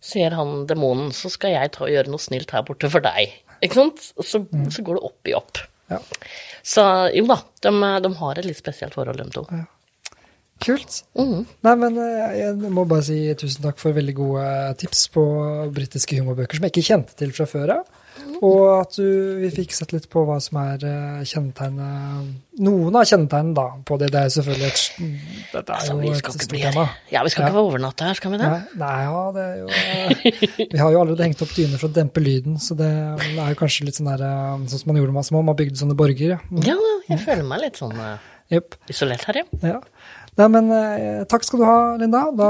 [0.05, 3.37] Sier han demonen, så skal jeg ta og gjøre noe snilt her borte for deg.
[3.64, 4.03] Ikke sant?
[4.18, 5.62] Så, så går det opp i opp.
[5.93, 6.01] Ja.
[6.64, 7.72] Så jo da, de,
[8.07, 9.45] de har et litt spesielt forhold, de to.
[10.64, 11.02] Kult.
[11.18, 11.42] Mm.
[11.66, 14.46] Nei, men eh, jeg må bare si tusen takk for veldig gode
[14.80, 15.24] tips på
[15.74, 18.00] britiske humorbøker som jeg ikke kjente til fra før av.
[18.44, 19.06] Og at du,
[19.42, 23.96] vi fikk sett litt på hva som er eh, kjennetegnet Noen av kjennetegnene da, på
[23.98, 24.10] det.
[24.14, 24.82] Det er selvfølgelig et
[25.50, 26.84] Dette er Altså, jo et stort tema.
[27.10, 28.50] Ja, vi skal ikke overnatte her, skal vi det?
[28.50, 31.90] Nei, nei, ja, det er jo eh, Vi har jo allerede hengt opp dyner for
[31.90, 35.00] å dempe lyden, så det er jo kanskje litt sånn der eh, Sånn som man
[35.00, 36.36] gjorde da man var små, man bygde sånne borger.
[36.36, 36.70] Ja.
[36.70, 36.78] Ja,
[37.10, 37.98] jeg føler meg litt sånn
[38.52, 38.74] Yep.
[38.92, 39.44] Isolert her, ja.
[39.64, 39.78] Ja.
[40.35, 42.24] Nei, men eh, takk skal du ha, Linda.
[42.35, 42.49] Da,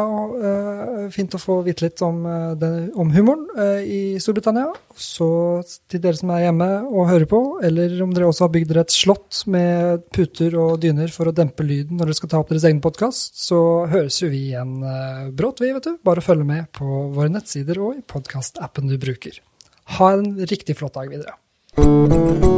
[0.48, 4.70] eh, fint å få vite litt om, eh, den, om humoren eh, i Storbritannia.
[4.96, 5.28] Så
[5.90, 8.86] til dere som er hjemme og hører på, eller om dere også har bygd dere
[8.86, 12.54] et slott med puter og dyner for å dempe lyden når dere skal ta opp
[12.54, 13.60] deres egen podkast, så
[13.92, 16.00] høres jo vi igjen eh, brått, vi, vet du.
[16.08, 19.42] Bare følg med på våre nettsider og i podkastappen du bruker.
[20.00, 22.53] Ha en riktig flott dag videre.